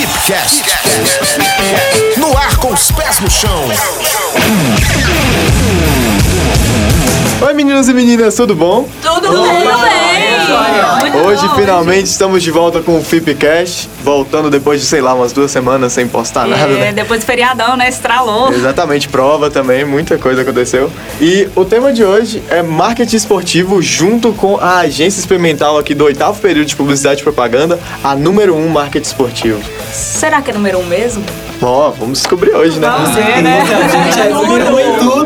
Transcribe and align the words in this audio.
Fipcast. 0.00 0.64
No 2.16 2.34
ar 2.34 2.56
com 2.56 2.72
os 2.72 2.90
pés 2.90 3.20
no 3.20 3.30
chão. 3.30 3.68
Oi 7.46 7.52
meninos 7.52 7.86
e 7.86 7.92
meninas, 7.92 8.34
tudo 8.34 8.54
bom? 8.54 8.88
Tudo 9.02 9.30
bem? 9.42 9.62
Muito 9.62 9.99
Hoje 11.24 11.46
bom. 11.46 11.54
finalmente 11.54 12.06
estamos 12.06 12.42
de 12.42 12.50
volta 12.50 12.80
com 12.80 12.98
o 12.98 13.02
Fipcast, 13.02 13.88
voltando 14.02 14.50
depois 14.50 14.80
de, 14.80 14.86
sei 14.86 15.00
lá, 15.00 15.14
umas 15.14 15.32
duas 15.32 15.50
semanas 15.50 15.92
sem 15.92 16.08
postar 16.08 16.46
nada, 16.46 16.72
É, 16.72 16.78
né? 16.86 16.92
depois 16.92 17.20
do 17.20 17.26
feriadão, 17.26 17.76
né? 17.76 17.88
Estralou. 17.88 18.52
Exatamente, 18.52 19.08
prova 19.08 19.50
também, 19.50 19.84
muita 19.84 20.18
coisa 20.18 20.42
aconteceu. 20.42 20.90
E 21.20 21.48
o 21.54 21.64
tema 21.64 21.92
de 21.92 22.04
hoje 22.04 22.42
é 22.48 22.62
marketing 22.62 23.16
esportivo 23.16 23.80
junto 23.82 24.32
com 24.32 24.56
a 24.58 24.78
agência 24.78 25.20
experimental 25.20 25.78
aqui 25.78 25.94
do 25.94 26.04
oitavo 26.04 26.40
período 26.40 26.66
de 26.66 26.76
publicidade 26.76 27.20
e 27.20 27.24
propaganda, 27.24 27.78
a 28.02 28.14
número 28.14 28.54
um 28.56 28.68
marketing 28.68 29.06
esportivo. 29.06 29.60
Será 29.92 30.40
que 30.42 30.50
é 30.50 30.54
número 30.54 30.78
um 30.78 30.84
mesmo? 30.86 31.22
Ó, 31.62 31.90
vamos 31.90 32.18
descobrir 32.20 32.54
hoje, 32.54 32.78
né? 32.78 32.88
Vamos 32.88 33.10
ver, 33.14 33.42
né? 33.42 33.62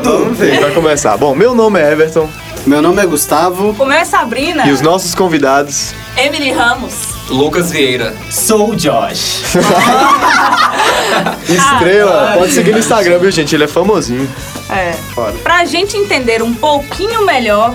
Vamos 0.04 0.38
ver, 0.38 0.60
vai 0.60 0.70
começar. 0.72 1.16
Bom, 1.16 1.34
meu 1.34 1.54
nome 1.54 1.80
é 1.80 1.92
Everton 1.92 2.28
Meu 2.66 2.80
nome 2.80 3.02
é 3.02 3.06
Gustavo. 3.06 3.74
O 3.78 3.84
meu 3.84 3.98
é 3.98 4.04
Sabrina. 4.04 4.66
e 4.66 4.72
os 4.72 4.80
nossos 4.80 5.14
convidados 5.14 5.92
Emily 6.16 6.50
Ramos. 6.50 6.94
Lucas 7.28 7.70
Vieira. 7.70 8.14
Sou 8.30 8.70
o 8.70 8.76
Josh. 8.76 9.42
Estrela, 11.48 12.34
pode 12.38 12.52
seguir 12.52 12.72
no 12.72 12.78
Instagram, 12.78 13.18
viu, 13.18 13.30
gente? 13.30 13.54
Ele 13.54 13.64
é 13.64 13.68
famosinho. 13.68 14.28
É. 14.70 14.94
Bora. 15.14 15.32
Pra 15.42 15.64
gente 15.64 15.96
entender 15.96 16.42
um 16.42 16.54
pouquinho 16.54 17.24
melhor, 17.26 17.74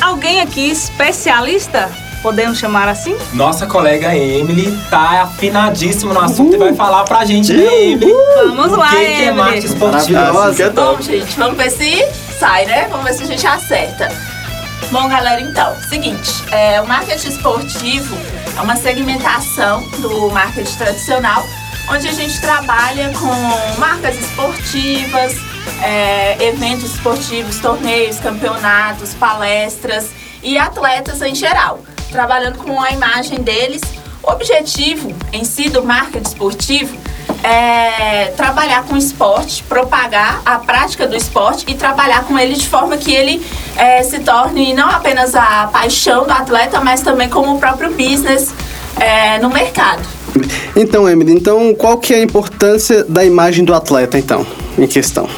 alguém 0.00 0.40
aqui 0.40 0.70
especialista, 0.70 1.90
podemos 2.22 2.58
chamar 2.58 2.88
assim? 2.88 3.16
Nossa 3.32 3.66
colega 3.66 4.14
Emily 4.16 4.76
tá 4.90 5.22
afinadíssima 5.22 6.14
no 6.14 6.20
assunto 6.20 6.54
e 6.54 6.58
vai 6.58 6.74
falar 6.74 7.04
pra 7.04 7.24
gente, 7.24 7.52
né, 7.52 7.82
Emily? 7.90 8.12
Vamos 8.54 8.72
o 8.72 8.76
lá, 8.76 8.90
que, 8.90 8.96
que 8.96 9.02
é 9.04 9.22
Emily. 9.22 9.36
marketing 9.36 9.66
esportivo? 9.66 10.18
Assim 10.38 10.54
que 10.56 10.62
é 10.62 10.70
Bom, 10.70 10.74
top. 10.92 11.02
gente, 11.02 11.36
vamos 11.38 11.56
ver 11.56 11.70
se 11.70 12.04
sai, 12.38 12.66
né? 12.66 12.86
Vamos 12.90 13.04
ver 13.04 13.14
se 13.14 13.22
a 13.24 13.26
gente 13.26 13.46
acerta. 13.46 14.08
Bom, 14.90 15.08
galera, 15.08 15.40
então, 15.40 15.76
seguinte, 15.88 16.30
é, 16.50 16.80
o 16.80 16.86
marketing 16.86 17.28
esportivo 17.28 18.16
é 18.56 18.60
uma 18.60 18.76
segmentação 18.76 19.82
do 19.98 20.30
marketing 20.30 20.76
tradicional, 20.76 21.44
onde 21.90 22.08
a 22.08 22.12
gente 22.12 22.40
trabalha 22.40 23.12
com 23.12 23.78
marcas 23.78 24.16
esportivas, 24.16 25.34
é, 25.82 26.36
eventos 26.42 26.94
esportivos, 26.94 27.58
torneios, 27.58 28.18
campeonatos, 28.20 29.14
palestras 29.14 30.10
e 30.42 30.56
atletas 30.56 31.20
em 31.20 31.34
geral, 31.34 31.80
trabalhando 32.10 32.58
com 32.58 32.80
a 32.80 32.90
imagem 32.90 33.42
deles. 33.42 33.82
O 34.22 34.30
objetivo 34.30 35.14
em 35.32 35.44
si 35.44 35.68
do 35.68 35.84
marketing 35.84 36.28
esportivo 36.28 36.98
é 37.42 38.32
trabalhar 38.36 38.84
com 38.84 38.96
esporte, 38.96 39.62
propagar 39.62 40.42
a 40.44 40.58
prática 40.58 41.06
do 41.06 41.16
esporte 41.16 41.64
e 41.68 41.74
trabalhar 41.74 42.24
com 42.24 42.38
ele 42.38 42.54
de 42.54 42.66
forma 42.66 42.96
que 42.96 43.12
ele 43.12 43.44
é, 43.76 44.02
se 44.02 44.20
torne 44.20 44.74
não 44.74 44.88
apenas 44.88 45.34
a 45.34 45.68
paixão 45.72 46.24
do 46.24 46.32
atleta, 46.32 46.80
mas 46.80 47.00
também 47.00 47.28
como 47.28 47.54
o 47.54 47.58
próprio 47.58 47.90
business 47.90 48.52
é, 48.96 49.38
no 49.38 49.50
mercado. 49.50 50.02
Então, 50.76 51.08
Emily, 51.08 51.32
então 51.32 51.74
qual 51.74 51.98
que 51.98 52.12
é 52.12 52.18
a 52.18 52.22
importância 52.22 53.04
da 53.04 53.24
imagem 53.24 53.64
do 53.64 53.74
atleta, 53.74 54.18
então, 54.18 54.46
em 54.76 54.86
questão? 54.86 55.28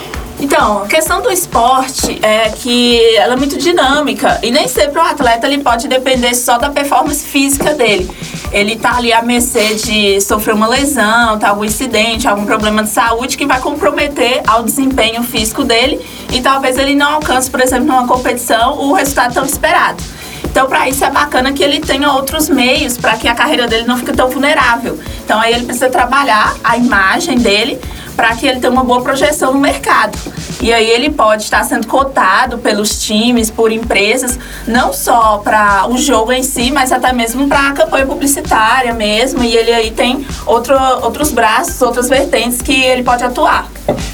Então, 0.41 0.85
a 0.85 0.87
questão 0.87 1.21
do 1.21 1.31
esporte 1.31 2.19
é 2.23 2.49
que 2.49 2.99
ela 3.17 3.35
é 3.35 3.37
muito 3.37 3.59
dinâmica 3.59 4.41
e 4.43 4.51
nem 4.51 4.67
sempre 4.67 4.99
o 4.99 5.03
atleta 5.03 5.47
ele 5.47 5.63
pode 5.63 5.87
depender 5.87 6.35
só 6.35 6.57
da 6.57 6.71
performance 6.71 7.23
física 7.23 7.75
dele. 7.75 8.11
Ele 8.51 8.75
tá 8.75 8.97
ali 8.97 9.13
à 9.13 9.21
mercê 9.21 9.75
de 9.75 10.19
sofrer 10.23 10.55
uma 10.55 10.67
lesão, 10.67 11.39
tá 11.39 11.51
algum 11.51 11.65
incidente, 11.65 12.27
algum 12.27 12.47
problema 12.47 12.83
de 12.83 12.89
saúde 12.89 13.37
que 13.37 13.45
vai 13.45 13.61
comprometer 13.61 14.41
ao 14.47 14.63
desempenho 14.63 15.23
físico 15.23 15.63
dele 15.63 16.01
e 16.33 16.41
talvez 16.41 16.79
ele 16.79 16.95
não 16.95 17.17
alcance, 17.17 17.51
por 17.51 17.61
exemplo, 17.61 17.87
numa 17.87 18.07
competição 18.07 18.79
o 18.79 18.95
resultado 18.95 19.35
tão 19.35 19.45
esperado. 19.45 20.03
Então, 20.43 20.67
para 20.67 20.89
isso 20.89 21.05
é 21.05 21.11
bacana 21.11 21.53
que 21.53 21.63
ele 21.63 21.81
tenha 21.81 22.13
outros 22.13 22.49
meios 22.49 22.97
para 22.97 23.17
que 23.17 23.29
a 23.29 23.35
carreira 23.35 23.69
dele 23.69 23.85
não 23.85 23.97
fique 23.97 24.13
tão 24.13 24.29
vulnerável. 24.29 24.99
Então, 25.25 25.39
aí 25.39 25.53
ele 25.53 25.65
precisa 25.65 25.89
trabalhar 25.89 26.57
a 26.65 26.77
imagem 26.77 27.39
dele 27.39 27.79
para 28.17 28.35
que 28.37 28.47
ele 28.47 28.61
tenha 28.61 28.73
uma 28.73 28.85
boa 28.85 29.01
projeção 29.03 29.53
no 29.53 29.61
mercado. 29.61 30.19
E 30.61 30.73
aí 30.73 30.91
ele 30.91 31.11
pode 31.11 31.45
estar 31.45 31.65
sendo 31.65 31.87
cotado 31.87 32.59
pelos 32.59 33.03
times, 33.03 33.51
por 33.51 33.73
empresas, 33.73 34.39
não 34.67 34.93
só 34.93 35.39
para 35.39 35.89
o 35.89 35.97
jogo 35.97 36.33
em 36.33 36.43
si, 36.43 36.71
mas 36.71 36.93
até 36.93 37.13
mesmo 37.13 37.49
para 37.49 37.71
a 37.71 37.73
campanha 37.73 38.07
publicitária 38.07 38.93
mesmo. 38.93 39.43
E 39.43 39.57
ele 39.57 39.73
aí 39.73 39.91
tem 39.91 40.27
outro, 40.45 40.75
outros 41.03 41.33
braços, 41.33 41.81
outras 41.81 42.09
vertentes 42.09 42.61
que 42.61 42.75
ele 42.75 43.03
pode 43.03 43.25
atuar. 43.25 43.69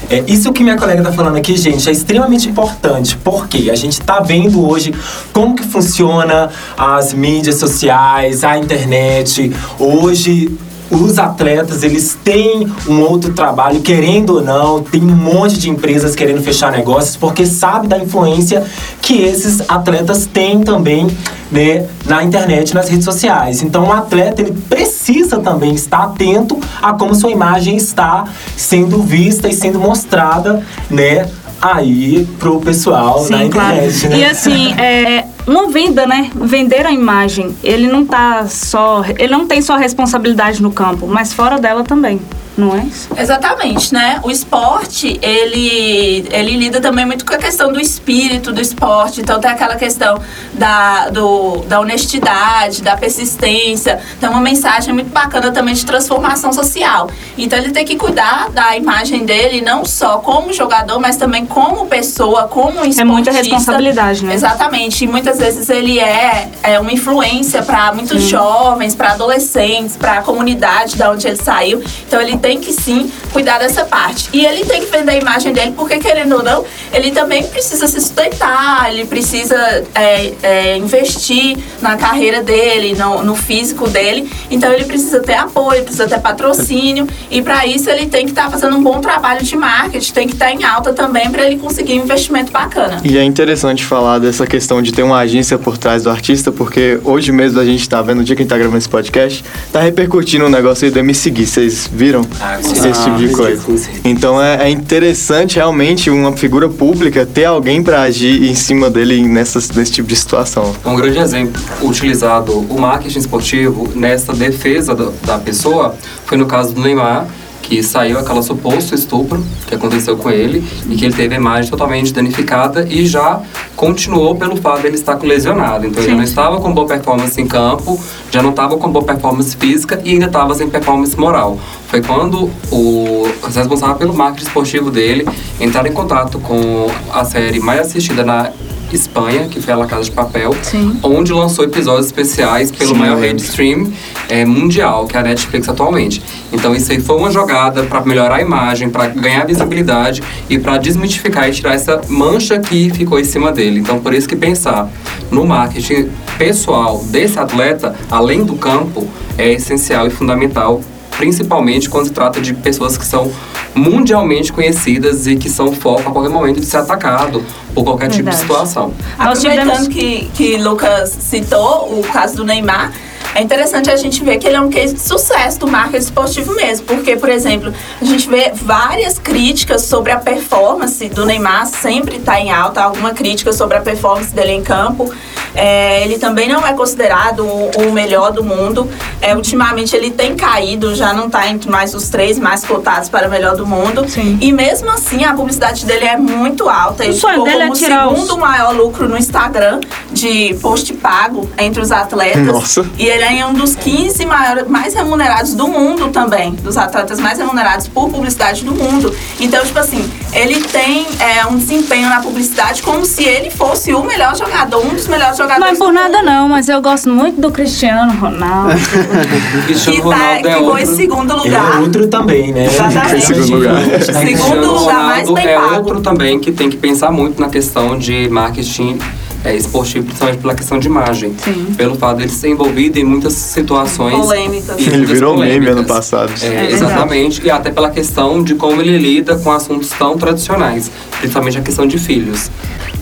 É, 0.09 0.23
isso 0.25 0.53
que 0.53 0.63
minha 0.63 0.77
colega 0.77 1.03
tá 1.03 1.11
falando 1.11 1.35
aqui, 1.35 1.57
gente, 1.57 1.87
é 1.89 1.91
extremamente 1.91 2.47
importante, 2.47 3.17
porque 3.17 3.69
a 3.69 3.75
gente 3.75 3.99
tá 4.01 4.21
vendo 4.21 4.65
hoje 4.65 4.93
como 5.33 5.53
que 5.53 5.63
funciona 5.63 6.49
as 6.77 7.13
mídias 7.13 7.55
sociais, 7.55 8.43
a 8.43 8.57
internet. 8.57 9.51
Hoje 9.77 10.57
os 10.89 11.19
atletas, 11.19 11.83
eles 11.83 12.17
têm 12.23 12.67
um 12.87 13.01
outro 13.01 13.33
trabalho, 13.33 13.81
querendo 13.81 14.35
ou 14.35 14.41
não, 14.41 14.81
tem 14.81 15.01
um 15.01 15.15
monte 15.15 15.59
de 15.59 15.69
empresas 15.69 16.15
querendo 16.15 16.41
fechar 16.41 16.71
negócios, 16.71 17.15
porque 17.15 17.45
sabe 17.45 17.87
da 17.87 17.97
influência 17.97 18.63
que 19.01 19.21
esses 19.21 19.61
atletas 19.69 20.25
têm 20.25 20.61
também, 20.61 21.07
né, 21.51 21.87
na 22.05 22.23
internet, 22.23 22.73
nas 22.73 22.89
redes 22.89 23.05
sociais. 23.05 23.61
Então, 23.61 23.85
o 23.87 23.91
atleta, 23.91 24.41
ele 24.41 24.51
precisa 24.51 25.39
também 25.39 25.73
estar 25.73 26.03
atento 26.03 26.59
a 26.81 26.93
como 26.93 27.13
sua 27.15 27.31
imagem 27.31 27.75
está 27.75 28.25
sendo 28.55 29.01
vista 29.01 29.47
e 29.47 29.53
sendo 29.53 29.79
mostrada, 29.79 30.63
né, 30.89 31.27
aí 31.61 32.27
pro 32.39 32.59
pessoal 32.61 33.25
na 33.29 33.43
internet, 33.43 34.07
né? 34.07 34.19
E 34.19 34.25
assim, 34.25 34.73
é, 34.73 35.25
uma 35.47 35.69
venda, 35.69 36.05
né? 36.05 36.29
Vender 36.35 36.85
a 36.85 36.91
imagem, 36.91 37.55
ele 37.63 37.87
não 37.87 38.05
tá 38.05 38.45
só. 38.47 39.03
Ele 39.17 39.31
não 39.31 39.47
tem 39.47 39.61
só 39.61 39.77
responsabilidade 39.77 40.61
no 40.61 40.71
campo, 40.71 41.07
mas 41.07 41.33
fora 41.33 41.57
dela 41.57 41.83
também, 41.83 42.19
não 42.57 42.75
é 42.75 42.79
isso? 42.79 43.07
Exatamente, 43.15 43.93
né? 43.93 44.19
O 44.23 44.31
esporte, 44.31 45.17
ele, 45.21 46.27
ele 46.31 46.57
lida 46.57 46.81
também 46.81 47.05
muito 47.05 47.25
com 47.25 47.33
a 47.33 47.37
questão 47.37 47.71
do 47.71 47.79
espírito 47.79 48.51
do 48.51 48.59
esporte. 48.59 49.21
Então 49.21 49.39
tem 49.39 49.49
aquela 49.49 49.75
questão 49.75 50.19
da, 50.53 51.09
do, 51.09 51.59
da 51.67 51.79
honestidade, 51.79 52.81
da 52.81 52.97
persistência. 52.97 53.99
Tem 54.19 54.27
uma 54.27 54.41
mensagem 54.41 54.93
muito 54.93 55.11
bacana 55.11 55.51
também 55.51 55.75
de 55.75 55.85
transformação 55.85 56.51
social. 56.51 57.09
Então 57.37 57.57
ele 57.57 57.71
tem 57.71 57.85
que 57.85 57.95
cuidar 57.95 58.49
da 58.49 58.75
imagem 58.75 59.23
dele, 59.23 59.61
não 59.61 59.85
só 59.85 60.17
como 60.17 60.51
jogador, 60.51 60.99
mas 60.99 61.15
também 61.15 61.45
como 61.45 61.85
pessoa, 61.85 62.47
como 62.47 62.69
esportista. 62.69 63.01
É 63.01 63.05
muita 63.05 63.31
responsabilidade, 63.31 64.25
né? 64.25 64.33
Exatamente. 64.33 65.05
E 65.05 65.07
muitas 65.07 65.36
vezes 65.37 65.69
ele 65.69 65.99
é, 65.99 66.49
é 66.63 66.79
uma 66.79 66.91
influência 66.91 67.61
para 67.61 67.93
muitos 67.93 68.23
jovens, 68.23 68.95
para 68.95 69.11
adolescentes, 69.11 69.95
para 69.95 70.19
a 70.19 70.21
comunidade 70.21 70.95
da 70.95 71.11
onde 71.11 71.27
ele 71.27 71.37
saiu. 71.37 71.83
Então 72.07 72.21
ele 72.21 72.37
tem 72.37 72.59
que 72.59 72.73
sim 72.73 73.11
cuidar 73.31 73.59
dessa 73.59 73.85
parte. 73.85 74.29
E 74.33 74.45
ele 74.45 74.65
tem 74.65 74.81
que 74.81 74.91
vender 74.91 75.11
a 75.11 75.15
imagem 75.15 75.53
dele, 75.53 75.73
porque 75.75 75.97
querendo 75.99 76.37
ou 76.37 76.43
não, 76.43 76.65
ele 76.93 77.11
também 77.11 77.43
precisa 77.43 77.87
se 77.87 77.99
sustentar, 77.99 78.91
ele 78.91 79.05
precisa 79.05 79.55
é, 79.93 80.33
é, 80.41 80.77
investir 80.77 81.57
na 81.81 81.97
carreira 81.97 82.41
dele, 82.41 82.95
no, 82.95 83.23
no 83.23 83.35
físico 83.35 83.87
dele. 83.89 84.29
Então 84.49 84.71
ele 84.71 84.85
precisa 84.85 85.19
ter 85.19 85.35
apoio, 85.35 85.83
precisa 85.83 86.07
ter 86.07 86.19
patrocínio. 86.19 87.07
E 87.29 87.41
para 87.41 87.65
isso 87.65 87.89
ele 87.89 88.07
tem 88.07 88.25
que 88.25 88.31
estar 88.31 88.49
fazendo 88.49 88.75
um 88.77 88.83
bom 88.83 88.99
trabalho 89.01 89.43
de 89.43 89.55
marketing, 89.55 90.13
tem 90.13 90.27
que 90.27 90.33
estar 90.33 90.51
em 90.51 90.63
alta 90.63 90.93
também 90.93 91.29
para 91.29 91.45
ele 91.45 91.57
conseguir 91.57 91.99
um 91.99 92.03
investimento 92.03 92.51
bacana. 92.51 93.01
E 93.03 93.17
é 93.17 93.23
interessante 93.23 93.85
falar 93.85 94.19
dessa 94.19 94.45
questão 94.47 94.81
de 94.81 94.91
ter 94.91 95.03
uma 95.03 95.19
agência 95.27 95.57
por 95.57 95.77
trás 95.77 96.03
do 96.03 96.09
artista, 96.09 96.51
porque 96.51 96.99
hoje 97.03 97.31
mesmo 97.31 97.59
a 97.59 97.65
gente 97.65 97.87
tá 97.87 98.01
vendo, 98.01 98.21
o 98.21 98.23
dia 98.23 98.35
que 98.35 98.41
a 98.41 98.43
gente 98.43 98.49
tá 98.49 98.57
gravando 98.57 98.77
esse 98.77 98.89
podcast, 98.89 99.43
tá 99.71 99.81
repercutindo 99.81 100.45
um 100.45 100.49
negócio 100.49 100.85
aí 100.85 100.91
do 100.91 101.03
me 101.03 101.13
seguir. 101.13 101.45
Vocês 101.45 101.89
viram? 101.91 102.21
Ah, 102.41 102.59
Esse 102.59 103.03
tipo 103.03 103.17
de 103.17 103.29
coisa. 103.29 103.61
Então 104.03 104.41
é, 104.41 104.63
é 104.63 104.69
interessante 104.69 105.55
realmente 105.57 106.09
uma 106.09 106.35
figura 106.35 106.67
pública 106.69 107.25
ter 107.25 107.45
alguém 107.45 107.83
pra 107.83 108.01
agir 108.01 108.43
em 108.49 108.55
cima 108.55 108.89
dele 108.89 109.21
nessas, 109.27 109.69
nesse 109.71 109.91
tipo 109.91 110.07
de 110.07 110.15
situação. 110.15 110.75
Um 110.85 110.95
grande 110.95 111.19
exemplo 111.19 111.61
utilizado 111.81 112.53
o 112.57 112.79
marketing 112.79 113.19
esportivo 113.19 113.89
nessa 113.95 114.33
defesa 114.33 114.95
da, 114.95 115.09
da 115.25 115.37
pessoa 115.37 115.95
foi 116.25 116.37
no 116.37 116.45
caso 116.45 116.73
do 116.73 116.81
Neymar, 116.81 117.27
que 117.67 117.83
saiu 117.83 118.17
aquela 118.17 118.41
suposto 118.41 118.95
estupro 118.95 119.43
que 119.67 119.75
aconteceu 119.75 120.15
com 120.15 120.31
ele 120.31 120.65
e 120.89 120.95
que 120.95 121.03
ele 121.03 121.13
teve 121.13 121.35
a 121.35 121.37
imagem 121.37 121.69
totalmente 121.69 122.13
danificada 122.13 122.87
e 122.89 123.05
já 123.05 123.41
continuou 123.75 124.35
pelo 124.35 124.55
fato 124.55 124.81
de 124.81 124.87
ele 124.87 124.95
estar 124.95 125.21
lesionado. 125.21 125.85
Então 125.85 126.01
ele 126.01 126.11
já 126.11 126.15
não 126.15 126.23
estava 126.23 126.61
com 126.61 126.71
boa 126.71 126.87
performance 126.87 127.39
em 127.41 127.45
campo, 127.45 127.99
já 128.31 128.41
não 128.41 128.51
estava 128.51 128.77
com 128.77 128.89
boa 128.89 129.03
performance 129.03 129.55
física 129.57 129.99
e 130.05 130.11
ainda 130.11 130.27
estava 130.27 130.55
sem 130.55 130.69
performance 130.69 131.19
moral. 131.19 131.59
Foi 131.89 132.01
quando 132.01 132.49
o 132.71 133.27
responsável 133.53 133.95
pelo 133.97 134.13
marketing 134.13 134.47
esportivo 134.47 134.89
dele 134.89 135.27
entraram 135.59 135.89
em 135.89 135.93
contato 135.93 136.39
com 136.39 136.87
a 137.11 137.25
série 137.25 137.59
mais 137.59 137.81
assistida 137.81 138.23
na 138.23 138.49
Espanha, 138.95 139.47
que 139.47 139.61
foi 139.61 139.73
a 139.73 139.77
La 139.77 139.85
Casa 139.85 140.03
de 140.03 140.11
Papel, 140.11 140.55
Sim. 140.61 140.97
onde 141.03 141.33
lançou 141.33 141.65
episódios 141.65 142.07
especiais 142.07 142.71
pelo 142.71 142.91
Sim, 142.91 142.99
maior 142.99 143.19
rede 143.19 143.41
stream 143.41 143.91
é, 144.29 144.45
mundial, 144.45 145.05
que 145.07 145.15
é 145.15 145.19
a 145.19 145.23
Netflix 145.23 145.67
atualmente. 145.69 146.21
Então 146.51 146.75
isso 146.75 146.91
aí 146.91 146.99
foi 146.99 147.17
uma 147.17 147.31
jogada 147.31 147.83
para 147.83 148.01
melhorar 148.01 148.35
a 148.35 148.41
imagem, 148.41 148.89
para 148.89 149.07
ganhar 149.07 149.45
visibilidade 149.45 150.23
e 150.49 150.57
para 150.57 150.77
desmitificar 150.77 151.49
e 151.49 151.51
tirar 151.51 151.73
essa 151.73 152.01
mancha 152.07 152.59
que 152.59 152.89
ficou 152.89 153.19
em 153.19 153.23
cima 153.23 153.51
dele. 153.51 153.79
Então 153.79 153.99
por 153.99 154.13
isso 154.13 154.27
que 154.27 154.35
pensar 154.35 154.89
no 155.31 155.45
marketing 155.45 156.09
pessoal 156.37 157.03
desse 157.05 157.39
atleta, 157.39 157.95
além 158.09 158.43
do 158.43 158.55
campo, 158.55 159.07
é 159.37 159.53
essencial 159.53 160.07
e 160.07 160.09
fundamental, 160.09 160.81
principalmente 161.17 161.89
quando 161.89 162.05
se 162.05 162.13
trata 162.13 162.39
de 162.39 162.53
pessoas 162.53 162.97
que 162.97 163.05
são 163.05 163.31
mundialmente 163.77 164.51
conhecidas 164.51 165.27
e 165.27 165.35
que 165.35 165.49
são 165.49 165.71
foco 165.73 166.09
a 166.09 166.11
qualquer 166.11 166.29
momento 166.31 166.59
de 166.59 166.65
ser 166.65 166.77
atacado 166.77 167.43
por 167.73 167.83
qualquer 167.83 168.07
tipo 168.09 168.29
de 168.29 168.35
Verdade. 168.35 168.41
situação. 168.41 168.93
Aproveitando 169.17 169.59
tivemos- 169.71 169.87
que, 169.87 170.29
que 170.33 170.57
Lucas 170.57 171.15
citou 171.19 171.99
o 171.99 172.03
caso 172.11 172.37
do 172.37 172.43
Neymar, 172.45 172.91
é 173.37 173.41
interessante 173.43 173.89
a 173.91 173.95
gente 173.95 174.23
ver 174.23 174.37
que 174.39 174.47
ele 174.47 174.55
é 174.55 174.61
um 174.61 174.69
case 174.69 174.95
de 174.95 174.99
sucesso 175.01 175.59
do 175.59 175.67
marketing 175.67 175.97
esportivo 176.05 176.53
mesmo. 176.55 176.85
Porque, 176.87 177.15
por 177.15 177.29
exemplo, 177.29 177.71
a 178.01 178.05
gente 178.05 178.27
vê 178.27 178.51
várias 178.53 179.19
críticas 179.19 179.83
sobre 179.83 180.11
a 180.11 180.17
performance 180.17 181.07
do 181.09 181.25
Neymar, 181.25 181.67
sempre 181.67 182.17
está 182.17 182.39
em 182.39 182.51
alta, 182.51 182.81
alguma 182.81 183.11
crítica 183.13 183.53
sobre 183.53 183.77
a 183.77 183.81
performance 183.81 184.33
dele 184.33 184.53
em 184.53 184.63
campo. 184.63 185.11
É, 185.53 186.03
ele 186.03 186.17
também 186.19 186.47
não 186.47 186.65
é 186.65 186.73
considerado 186.73 187.39
o, 187.45 187.71
o 187.87 187.91
melhor 187.91 188.31
do 188.31 188.43
mundo. 188.43 188.89
É, 189.21 189.35
ultimamente 189.35 189.95
ele 189.95 190.11
tem 190.11 190.35
caído, 190.35 190.93
já 190.95 191.13
não 191.13 191.27
está 191.27 191.47
entre 191.47 191.69
mais 191.69 191.93
os 191.95 192.09
três 192.09 192.37
mais 192.37 192.63
cotados 192.65 193.09
para 193.09 193.27
o 193.27 193.31
melhor 193.31 193.55
do 193.55 193.65
mundo. 193.65 194.07
Sim. 194.07 194.37
E 194.41 194.51
mesmo 194.51 194.89
assim, 194.89 195.23
a 195.25 195.33
publicidade 195.33 195.85
dele 195.85 196.05
é 196.05 196.17
muito 196.17 196.67
alta. 196.69 197.03
Ele 197.05 197.13
ficou 197.13 197.43
dele 197.43 197.57
é 197.57 197.59
como 197.61 197.73
o 197.73 197.75
tirar 197.75 198.07
os- 198.07 198.19
segundo 198.21 198.37
maior 198.39 198.71
lucro 198.75 199.07
no 199.07 199.17
Instagram 199.17 199.79
de 200.11 200.55
post 200.61 200.93
pago 200.93 201.49
entre 201.57 201.81
os 201.81 201.91
atletas. 201.91 202.45
Nossa. 202.45 202.85
E 202.97 203.05
ele 203.07 203.23
é 203.35 203.45
um 203.45 203.53
dos 203.53 203.75
15 203.75 204.25
maiores, 204.25 204.67
mais 204.67 204.93
remunerados 204.93 205.53
do 205.53 205.67
mundo 205.67 206.09
também. 206.09 206.51
Dos 206.53 206.77
atletas 206.77 207.19
mais 207.19 207.37
remunerados 207.37 207.87
por 207.87 208.09
publicidade 208.09 208.63
do 208.63 208.73
mundo. 208.73 209.13
Então, 209.39 209.63
tipo 209.65 209.77
assim, 209.79 210.09
ele 210.33 210.61
tem 210.61 211.05
é, 211.19 211.45
um 211.45 211.57
desempenho 211.57 212.09
na 212.09 212.19
publicidade 212.21 212.81
como 212.81 213.05
se 213.05 213.23
ele 213.23 213.49
fosse 213.49 213.93
o 213.93 214.03
melhor 214.03 214.35
jogador, 214.35 214.85
um 214.85 214.93
dos 214.93 215.07
melhores 215.07 215.37
Não 215.37 215.45
jogadores 215.45 215.73
é 215.75 215.77
por 215.77 215.87
do 215.87 215.93
nada 215.93 216.17
mundo. 216.19 216.25
não, 216.25 216.49
mas 216.49 216.69
eu 216.69 216.81
gosto 216.81 217.09
muito 217.09 217.41
do 217.41 217.51
Cristiano 217.51 218.13
Ronaldo. 218.19 218.73
Cristiano 219.65 219.95
Que 219.97 220.01
tá, 220.01 220.07
Ronaldo 220.15 220.47
é 220.47 220.53
ficou 220.53 220.77
em 220.77 220.81
outro. 220.81 220.95
segundo 220.95 221.33
Ele 221.33 221.41
lugar. 221.43 221.75
é 221.75 221.79
outro 221.79 222.07
também, 222.07 222.51
né? 222.53 222.65
Exatamente. 222.65 223.15
Em 223.15 223.21
segundo 223.21 223.55
lugar. 223.55 223.81
Segundo 224.01 224.25
Cristiano 224.25 224.73
lugar 224.79 224.95
mais 225.03 225.27
Ronaldo 225.27 225.33
bem 225.33 225.47
é 225.47 225.55
pago. 225.59 225.75
outro 225.75 226.01
também 226.01 226.39
que 226.39 226.51
tem 226.51 226.69
que 226.69 226.77
pensar 226.77 227.11
muito 227.11 227.39
na 227.41 227.49
questão 227.49 227.97
de 227.97 228.29
marketing 228.29 228.99
é, 229.47 229.55
esportivo, 229.55 230.05
principalmente 230.05 230.41
pela 230.41 230.53
questão 230.55 230.77
de 230.77 230.87
imagem. 230.87 231.33
Sim. 231.37 231.73
Pelo 231.77 231.95
fato 231.95 232.17
dele 232.17 232.29
ser 232.29 232.49
envolvido 232.49 232.99
em 232.99 233.03
muitas 233.03 233.33
situações. 233.33 234.15
Polêmicas. 234.15 234.79
Ele 234.79 235.05
virou 235.05 235.37
meme 235.37 235.51
polêmicas. 235.51 235.77
ano 235.77 235.87
passado. 235.87 236.33
É, 236.41 236.49
verdade. 236.49 236.73
exatamente. 236.73 237.45
E 237.45 237.49
até 237.49 237.71
pela 237.71 237.89
questão 237.89 238.43
de 238.43 238.55
como 238.55 238.81
ele 238.81 238.97
lida 238.97 239.37
com 239.37 239.51
assuntos 239.51 239.89
tão 239.89 240.17
tradicionais, 240.17 240.91
principalmente 241.19 241.57
a 241.57 241.61
questão 241.61 241.87
de 241.87 241.97
filhos. 241.97 242.51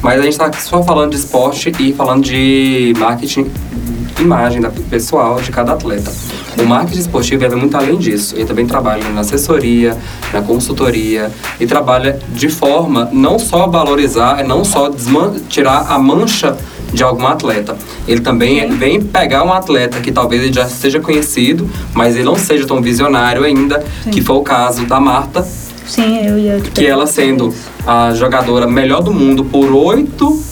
Mas 0.02 0.20
a 0.20 0.24
gente 0.24 0.34
está 0.34 0.52
só 0.54 0.84
falando 0.84 1.12
de 1.12 1.18
esporte 1.18 1.72
e 1.80 1.94
falando 1.94 2.24
de 2.24 2.94
marketing, 2.98 3.50
imagem 4.20 4.62
da 4.62 4.70
pessoal 4.70 5.42
de 5.42 5.52
cada 5.52 5.74
atleta. 5.74 6.12
O 6.58 6.66
marketing 6.66 7.00
esportivo 7.00 7.48
vai 7.48 7.58
muito 7.58 7.76
além 7.76 7.98
disso. 7.98 8.36
Ele 8.36 8.46
também 8.46 8.66
trabalha 8.66 9.08
na 9.10 9.22
assessoria, 9.22 9.98
na 10.34 10.42
consultoria 10.42 11.32
e 11.60 11.68
trabalha 11.68 12.20
de 12.30 12.50
forma 12.50 13.10
não 13.12 13.38
só 13.38 13.68
valorizar, 13.68 14.44
não 14.44 14.64
só 14.64 14.92
tirar 15.50 15.88
a 15.90 16.00
mancha 16.00 16.58
de 16.94 17.04
algum 17.04 17.28
atleta. 17.28 17.78
Ele 18.08 18.22
também 18.22 18.70
vem 18.70 19.02
pegar 19.02 19.44
um 19.44 19.52
atleta 19.52 20.00
que 20.00 20.12
talvez 20.12 20.44
ele 20.44 20.54
já 20.54 20.66
seja 20.66 21.00
conhecido, 21.00 21.70
mas 21.94 22.16
ele 22.16 22.24
não 22.24 22.36
seja 22.36 22.66
tão 22.66 22.82
visionário 22.82 23.44
ainda, 23.44 23.84
que 24.12 24.22
foi 24.22 24.36
o 24.36 24.42
caso 24.42 24.86
da 24.86 25.00
Marta, 25.00 25.46
Sim, 25.86 26.26
eu 26.26 26.38
ia 26.38 26.60
que 26.60 26.86
ela 26.86 27.06
sendo 27.06 27.54
a 27.86 28.12
jogadora 28.14 28.68
melhor 28.68 29.02
do 29.02 29.14
mundo 29.14 29.46
por 29.46 29.72
oito, 29.72 30.44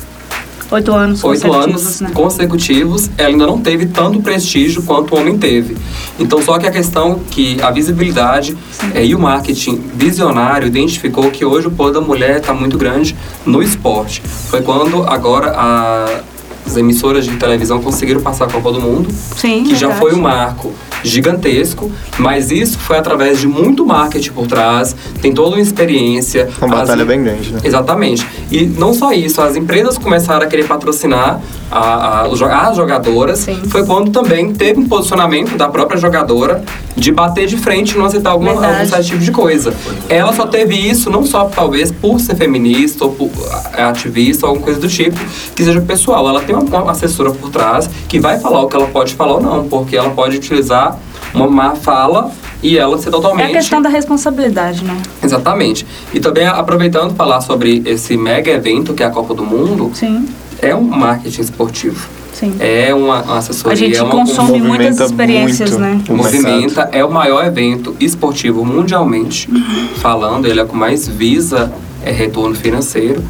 Oito 0.73 0.91
anos 0.91 1.23
oito 1.23 1.41
consecutivos, 1.47 1.85
anos 1.85 2.01
né? 2.01 2.11
consecutivos, 2.13 3.09
ela 3.17 3.29
ainda 3.29 3.45
não 3.45 3.59
teve 3.61 3.85
tanto 3.85 4.19
prestígio 4.21 4.81
quanto 4.83 5.13
o 5.13 5.19
homem 5.19 5.37
teve. 5.37 5.77
Então, 6.19 6.41
só 6.41 6.57
que 6.57 6.65
a 6.65 6.71
questão 6.71 7.19
que 7.29 7.61
a 7.61 7.69
visibilidade 7.69 8.57
eh, 8.95 9.05
e 9.05 9.13
o 9.15 9.19
marketing 9.19 9.81
visionário 9.93 10.67
identificou 10.67 11.29
que 11.29 11.45
hoje 11.45 11.67
o 11.67 11.71
poder 11.71 11.93
da 11.93 12.01
mulher 12.01 12.37
está 12.37 12.53
muito 12.53 12.77
grande 12.77 13.15
no 13.45 13.61
esporte. 13.61 14.21
Foi 14.49 14.61
quando 14.61 15.03
agora 15.03 15.51
a- 15.55 16.21
as 16.65 16.77
emissoras 16.77 17.25
de 17.25 17.35
televisão 17.35 17.81
conseguiram 17.81 18.21
passar 18.21 18.45
a 18.45 18.47
Copa 18.47 18.71
do 18.71 18.79
Mundo 18.79 19.09
Sim, 19.35 19.63
que 19.65 19.75
já 19.75 19.87
verdade. 19.89 19.99
foi 19.99 20.13
um 20.17 20.21
marco 20.21 20.71
gigantesco, 21.03 21.91
mas 22.17 22.49
isso 22.51 22.79
foi 22.79 22.97
através 22.97 23.37
de 23.39 23.47
muito 23.47 23.85
marketing 23.85 24.31
por 24.31 24.47
trás, 24.47 24.95
tem 25.21 25.33
toda 25.33 25.57
uma 25.57 25.61
experiência. 25.61 26.47
Uma 26.61 26.75
As- 26.75 26.81
batalha 26.81 27.03
bem 27.03 27.21
grande, 27.21 27.51
né? 27.51 27.59
Exatamente. 27.63 28.25
E 28.53 28.65
não 28.67 28.93
só 28.93 29.11
isso, 29.11 29.41
as 29.41 29.55
empresas 29.55 29.97
começaram 29.97 30.45
a 30.45 30.47
querer 30.47 30.67
patrocinar 30.67 31.41
a, 31.71 31.79
a- 31.79 32.69
as 32.69 32.75
jogadoras. 32.77 33.39
Sim. 33.39 33.59
Foi 33.67 33.83
quando 33.83 34.11
também 34.11 34.53
teve 34.53 34.79
um 34.79 34.87
posicionamento 34.87 35.57
da 35.57 35.67
própria 35.67 35.97
jogadora 35.99 36.63
de 36.95 37.11
bater 37.11 37.47
de 37.47 37.57
frente 37.57 37.95
e 37.95 37.97
não 37.97 38.05
aceitar 38.05 38.29
alguma, 38.29 38.51
Verdade. 38.51 38.73
algum 38.75 38.89
certo 38.89 39.05
tipo 39.07 39.19
de 39.23 39.31
coisa. 39.31 39.73
Ela 40.07 40.31
só 40.33 40.45
teve 40.45 40.75
isso 40.75 41.09
não 41.09 41.25
só 41.25 41.45
talvez 41.45 41.91
por 41.91 42.19
ser 42.19 42.35
feminista 42.35 43.05
ou 43.05 43.11
por 43.13 43.31
é, 43.75 43.81
ativista 43.83 44.45
ou 44.45 44.51
alguma 44.51 44.65
coisa 44.65 44.79
do 44.79 44.87
tipo, 44.87 45.19
que 45.55 45.63
seja 45.63 45.81
pessoal. 45.81 46.29
Ela 46.29 46.41
tem 46.41 46.55
uma, 46.55 46.63
uma 46.83 46.91
assessora 46.91 47.31
por 47.31 47.49
trás 47.49 47.89
que 48.07 48.19
vai 48.19 48.39
falar 48.39 48.61
o 48.61 48.67
que 48.67 48.75
ela 48.75 48.85
pode 48.87 49.15
falar 49.15 49.33
ou 49.33 49.41
não, 49.41 49.67
porque 49.67 49.97
ela 49.97 50.11
pode 50.11 50.37
utilizar 50.37 50.95
uma 51.33 51.47
má 51.47 51.75
fala 51.75 52.31
e 52.61 52.77
ela 52.77 52.97
ser 52.97 53.09
É 53.09 53.11
totalmente 53.11 53.51
a 53.51 53.53
questão 53.53 53.81
da 53.81 53.89
responsabilidade, 53.89 54.83
né? 54.83 55.01
Exatamente. 55.21 55.85
E 56.13 56.19
também 56.19 56.45
aproveitando 56.45 57.13
falar 57.15 57.41
sobre 57.41 57.81
esse 57.85 58.15
mega 58.15 58.51
evento 58.51 58.93
que 58.93 59.03
é 59.03 59.05
a 59.05 59.09
Copa 59.09 59.33
do 59.33 59.43
Mundo, 59.43 59.91
Sim, 59.93 60.25
é 60.61 60.73
um 60.75 60.83
marketing 60.83 61.41
esportivo. 61.41 62.07
sim. 62.33 62.55
É 62.59 62.93
uma, 62.93 63.21
uma 63.23 63.37
assessoria, 63.37 63.73
A 63.73 63.75
gente 63.75 63.97
é 63.97 64.03
uma, 64.03 64.11
consome 64.11 64.61
um, 64.61 64.65
muitas 64.65 64.99
experiências, 64.99 65.71
muito. 65.71 65.81
né? 65.81 66.01
o 66.09 66.13
movimenta, 66.15 66.89
é 66.91 67.03
o 67.03 67.11
maior 67.11 67.45
evento 67.45 67.95
esportivo 67.99 68.63
mundialmente 68.65 69.49
falando, 69.97 70.45
ele 70.45 70.59
é 70.59 70.63
o 70.63 70.67
que 70.67 70.75
mais 70.75 71.07
visa 71.07 71.71
é, 72.03 72.11
retorno 72.11 72.55
financeiro. 72.55 73.23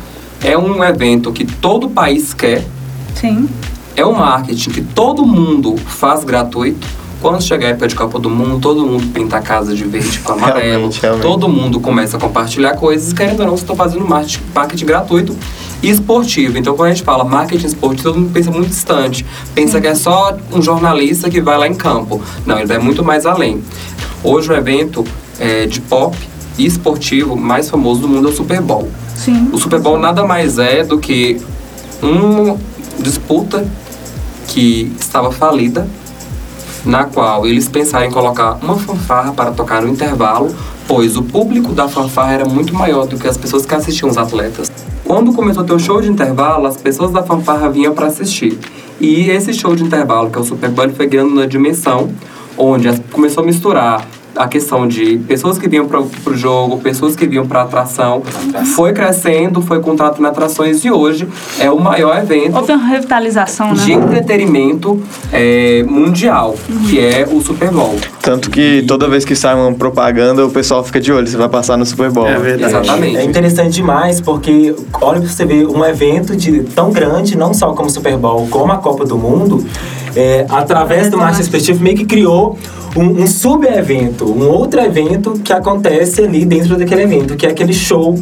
É 0.43 0.57
um 0.57 0.83
evento 0.83 1.31
que 1.31 1.45
todo 1.45 1.89
país 1.89 2.33
quer, 2.33 2.65
Sim. 3.15 3.47
é 3.95 4.05
um 4.05 4.13
marketing 4.13 4.69
que 4.71 4.81
todo 4.81 5.25
mundo 5.25 5.77
faz 5.77 6.23
gratuito. 6.23 6.85
Quando 7.23 7.41
chegar 7.41 7.67
a 7.67 7.69
época 7.69 7.87
de 7.87 7.95
Copa 7.95 8.19
do 8.19 8.29
Mundo, 8.29 8.59
todo 8.59 8.85
mundo 8.85 9.07
pinta 9.13 9.37
a 9.37 9.41
casa 9.41 9.73
de 9.73 9.85
verde 9.85 10.19
com 10.19 10.33
amarelo. 10.33 10.59
Realmente, 10.59 11.01
realmente. 11.01 11.21
Todo 11.23 11.47
mundo 11.47 11.79
começa 11.79 12.17
a 12.17 12.19
compartilhar 12.19 12.75
coisas. 12.75 13.13
Querendo 13.13 13.39
ou 13.39 13.45
não, 13.45 13.55
você 13.55 13.63
está 13.63 13.73
fazendo 13.73 14.05
marketing, 14.05 14.41
marketing 14.53 14.85
gratuito 14.85 15.37
e 15.81 15.89
esportivo. 15.89 16.57
Então, 16.57 16.75
quando 16.75 16.89
a 16.89 16.93
gente 16.93 17.05
fala 17.05 17.23
marketing 17.23 17.67
esportivo, 17.67 18.03
todo 18.03 18.19
mundo 18.19 18.33
pensa 18.33 18.51
muito 18.51 18.67
distante. 18.67 19.25
Pensa 19.55 19.79
que 19.79 19.87
é 19.87 19.95
só 19.95 20.35
um 20.51 20.61
jornalista 20.61 21.29
que 21.29 21.39
vai 21.39 21.57
lá 21.57 21.65
em 21.65 21.73
campo. 21.73 22.21
Não, 22.45 22.57
ele 22.57 22.67
vai 22.67 22.77
muito 22.77 23.05
mais 23.05 23.25
além. 23.25 23.63
Hoje, 24.21 24.51
o 24.51 24.53
evento 24.53 25.05
é, 25.39 25.65
de 25.65 25.79
pop 25.79 26.17
e 26.57 26.65
esportivo 26.65 27.37
mais 27.37 27.69
famoso 27.69 28.01
do 28.01 28.09
mundo 28.09 28.27
é 28.27 28.31
o 28.31 28.35
Super 28.35 28.59
Bowl. 28.59 28.91
Sim. 29.15 29.49
O 29.53 29.57
Super 29.57 29.79
Bowl 29.79 29.97
nada 29.97 30.25
mais 30.25 30.59
é 30.59 30.83
do 30.83 30.97
que 30.97 31.39
uma 32.01 32.57
disputa 32.99 33.65
que 34.45 34.91
estava 34.99 35.31
falida, 35.31 35.87
na 36.85 37.05
qual 37.05 37.45
eles 37.45 37.67
pensaram 37.67 38.05
em 38.05 38.11
colocar 38.11 38.57
uma 38.61 38.77
fanfarra 38.77 39.31
para 39.31 39.51
tocar 39.51 39.81
no 39.81 39.89
intervalo, 39.89 40.53
pois 40.87 41.15
o 41.15 41.23
público 41.23 41.71
da 41.71 41.87
fanfarra 41.87 42.33
era 42.33 42.45
muito 42.45 42.73
maior 42.73 43.05
do 43.05 43.17
que 43.17 43.27
as 43.27 43.37
pessoas 43.37 43.65
que 43.65 43.73
assistiam 43.73 44.09
os 44.09 44.17
atletas. 44.17 44.71
Quando 45.05 45.33
começou 45.33 45.63
a 45.63 45.65
ter 45.65 45.73
o 45.73 45.79
show 45.79 46.01
de 46.01 46.09
intervalo, 46.09 46.67
as 46.67 46.77
pessoas 46.77 47.11
da 47.11 47.23
fanfarra 47.23 47.69
vinham 47.69 47.93
para 47.93 48.07
assistir. 48.07 48.57
E 48.99 49.29
esse 49.29 49.53
show 49.53 49.75
de 49.75 49.83
intervalo, 49.83 50.29
que 50.29 50.37
é 50.37 50.41
o 50.41 50.43
Super 50.43 50.71
ele 50.83 50.93
foi 50.93 51.07
ganhando 51.07 51.31
uma 51.31 51.47
dimensão 51.47 52.09
onde 52.57 52.89
começou 53.11 53.43
a 53.43 53.45
misturar 53.45 54.07
a 54.35 54.47
questão 54.47 54.87
de 54.87 55.17
pessoas 55.19 55.57
que 55.57 55.67
vinham 55.67 55.87
para 55.87 55.99
o 55.99 56.35
jogo, 56.35 56.77
pessoas 56.79 57.15
que 57.15 57.27
vinham 57.27 57.45
para 57.45 57.63
atração. 57.63 58.21
Foi 58.75 58.93
crescendo, 58.93 59.61
foi 59.61 59.79
contratando 59.79 60.27
atrações 60.27 60.83
e 60.83 60.91
hoje 60.91 61.27
é 61.59 61.69
o 61.69 61.79
maior 61.79 62.17
evento 62.17 62.55
Houve 62.55 62.73
uma 62.73 62.87
revitalização, 62.87 63.73
de 63.73 63.95
né? 63.95 64.03
entretenimento 64.03 65.01
é, 65.31 65.83
mundial, 65.83 66.55
que 66.89 66.99
é 66.99 67.27
o 67.29 67.41
Super 67.41 67.71
Bowl. 67.71 67.95
Tanto 68.21 68.49
que 68.49 68.83
toda 68.87 69.07
vez 69.07 69.25
que 69.25 69.35
sai 69.35 69.55
uma 69.55 69.73
propaganda, 69.73 70.45
o 70.45 70.49
pessoal 70.49 70.83
fica 70.83 70.99
de 70.99 71.11
olho, 71.11 71.27
você 71.27 71.37
vai 71.37 71.49
passar 71.49 71.77
no 71.77 71.85
Super 71.85 72.09
Bowl. 72.09 72.27
É 72.27 72.37
verdade. 72.37 72.73
Exatamente. 72.75 73.17
É 73.17 73.23
interessante 73.23 73.73
demais 73.73 74.21
porque 74.21 74.75
olha 75.01 75.19
pra 75.19 75.29
você 75.29 75.45
ver 75.45 75.67
um 75.67 75.83
evento 75.85 76.35
de, 76.35 76.63
tão 76.63 76.91
grande, 76.91 77.37
não 77.37 77.53
só 77.53 77.73
como 77.73 77.87
o 77.87 77.91
Super 77.91 78.17
Bowl, 78.17 78.47
como 78.47 78.71
a 78.71 78.77
Copa 78.77 79.05
do 79.05 79.17
Mundo, 79.17 79.65
é, 80.15 80.45
através 80.49 81.09
do 81.09 81.17
marketing 81.17 81.41
esportivo 81.41 81.83
meio 81.83 81.97
que 81.97 82.05
criou 82.05 82.57
um, 82.95 83.23
um 83.23 83.27
sub-evento, 83.27 84.25
um 84.25 84.47
outro 84.47 84.79
evento 84.79 85.39
que 85.43 85.51
acontece 85.51 86.21
ali 86.21 86.45
dentro 86.45 86.77
daquele 86.77 87.03
evento, 87.03 87.35
que 87.35 87.45
é 87.45 87.49
aquele 87.49 87.73
show 87.73 88.15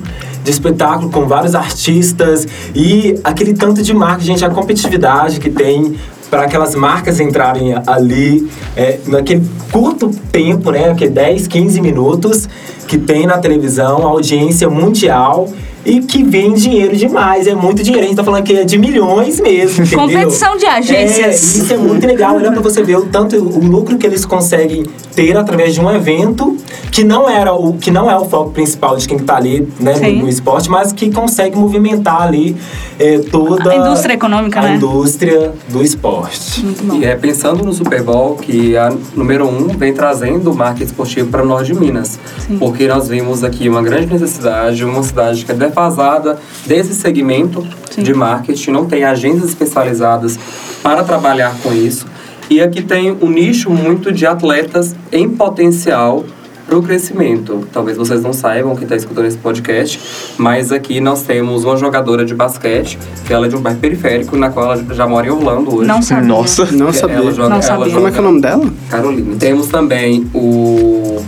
de 0.44 0.50
espetáculo 0.50 1.10
com 1.10 1.28
vários 1.28 1.54
artistas 1.54 2.48
e 2.74 3.20
aquele 3.24 3.54
tanto 3.54 3.84
de 3.84 3.94
marca, 3.94 4.24
gente, 4.24 4.44
a 4.44 4.50
competitividade 4.50 5.40
que 5.40 5.50
tem 5.50 5.96
para 6.30 6.44
aquelas 6.44 6.74
marcas 6.74 7.20
entrarem 7.20 7.76
ali 7.86 8.50
é, 8.76 9.00
naquele 9.06 9.46
curto 9.70 10.10
tempo, 10.32 10.72
né, 10.72 10.96
que 10.96 11.06
é 11.06 11.10
10, 11.10 11.48
15 11.48 11.82
minutos 11.82 12.48
que 12.88 12.98
tem 12.98 13.28
na 13.28 13.38
televisão, 13.38 14.08
audiência 14.08 14.70
mundial 14.70 15.50
e 15.86 16.00
que 16.02 16.24
vem 16.24 16.54
dinheiro 16.54 16.96
demais, 16.96 17.48
é 17.48 17.56
muito 17.56 17.84
dinheiro. 17.84 18.06
A 18.06 18.08
gente 18.08 18.18
tá 18.18 18.24
falando 18.24 18.44
que 18.44 18.54
é 18.54 18.64
de 18.64 18.78
milhões 18.78 19.40
mesmo, 19.40 19.84
entendeu? 19.84 20.08
Competição 20.08 20.58
de 20.58 20.66
agências. 20.66 21.26
É, 21.26 21.30
isso 21.30 21.74
é 21.74 21.78
muito 21.78 22.06
legal, 22.06 22.36
olha 22.36 22.52
pra 22.52 22.62
você 22.62 22.84
ver 22.84 22.98
o 22.98 23.06
tanto 23.06 23.36
o 23.38 23.66
lucro 23.66 23.98
que 23.98 24.06
eles 24.06 24.26
conseguem 24.26 24.86
ter 25.16 25.36
através 25.36 25.74
de 25.74 25.82
um 25.82 25.90
evento 25.90 26.58
que 26.92 27.04
não 27.04 27.30
era 27.30 27.54
o 27.54 27.74
que 27.74 27.90
não 27.90 28.10
é 28.10 28.18
o 28.18 28.26
foco 28.26 28.52
principal 28.52 28.96
de 28.98 29.08
quem 29.08 29.20
tá 29.20 29.38
ali, 29.38 29.68
né, 29.80 29.96
Sim. 29.96 30.18
no, 30.18 30.24
no 30.24 30.30
esporte, 30.30 30.70
mas 30.70 30.92
que 30.92 31.10
consegue 31.12 31.58
movimentar 31.58 32.22
ali 32.22 32.56
é, 33.00 33.20
toda 33.20 33.72
A 33.72 33.76
indústria 33.76 34.14
econômica, 34.14 34.60
a 34.60 34.64
né? 34.64 34.76
indústria 34.76 35.54
do 35.70 35.82
esporte. 35.82 36.64
Muito 36.64 36.84
bom. 36.84 36.96
E 36.98 37.06
é 37.06 37.16
pensando 37.16 37.64
no 37.64 37.74
Super 37.74 38.04
Bowl 38.04 38.36
que 38.36 38.76
a 38.78 38.94
número 39.16 39.48
um 39.48 39.68
vem 39.68 39.94
trazendo 39.94 40.52
o 40.52 40.56
marketing 40.56 40.86
esportivo 40.86 41.30
para 41.30 41.44
o 41.44 41.46
norte 41.46 41.74
de 41.74 41.80
Minas. 41.80 42.20
Porque 42.60 42.88
nós 42.88 43.08
vimos 43.08 43.44
aqui 43.44 43.70
uma 43.70 43.82
grande 43.82 44.08
necessidade, 44.12 44.84
uma 44.84 45.04
cidade 45.04 45.46
que 45.46 45.52
é 45.52 45.56
defasada 45.72 46.38
desse 46.68 46.94
segmento 46.94 47.66
de 47.98 48.14
marketing, 48.14 48.72
não 48.72 48.86
tem 48.86 49.04
agências 49.04 49.50
especializadas 49.50 50.38
para 50.84 51.04
trabalhar 51.04 51.56
com 51.64 51.74
isso. 51.74 52.06
E 52.50 52.62
aqui 52.62 52.82
tem 52.82 53.18
um 53.22 53.30
nicho 53.30 53.70
muito 53.70 54.12
de 54.12 54.26
atletas 54.26 54.94
em 55.12 55.30
potencial 55.30 56.26
para 56.68 56.78
o 56.78 56.84
crescimento. 56.84 57.68
Talvez 57.72 57.98
vocês 57.98 58.22
não 58.22 58.34
saibam, 58.34 58.76
quem 58.76 58.84
está 58.84 58.96
escutando 58.96 59.26
esse 59.26 59.38
podcast, 59.38 60.00
mas 60.38 60.72
aqui 60.72 61.00
nós 61.02 61.24
temos 61.24 61.64
uma 61.64 61.76
jogadora 61.78 62.24
de 62.26 62.34
basquete, 62.36 62.98
que 63.26 63.34
ela 63.34 63.46
é 63.46 63.50
de 63.50 63.56
um 63.56 63.62
bairro 63.62 63.80
periférico, 63.80 64.36
na 64.38 64.50
qual 64.50 64.74
ela 64.74 64.94
já 64.94 65.08
mora 65.08 65.28
em 65.28 65.30
Orlando 65.30 65.76
hoje. 65.78 65.88
Não 65.88 66.02
sabia. 66.02 66.28
Nossa. 66.28 66.66
Não 66.72 66.92
sabia. 66.94 67.16
Ela 67.18 67.32
joga, 67.32 67.50
Não 67.50 67.56
ela 67.56 67.62
sabia. 67.62 67.86
joga- 67.86 67.96
Como 67.96 68.08
é 68.08 68.12
que 68.12 68.18
é 68.18 68.22
o 68.22 68.24
nome 68.24 68.42
dela? 68.42 68.74
Carolina. 68.90 69.36
Temos 69.38 69.68
também 69.68 70.30
o 70.34 71.22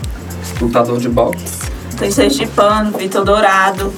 lutador 0.61 0.97
de 0.99 1.09
boxe. 1.09 1.63
Tem 1.97 2.09
Sergipano, 2.11 2.91
Vitor 2.97 3.23
Dourado, 3.23 3.91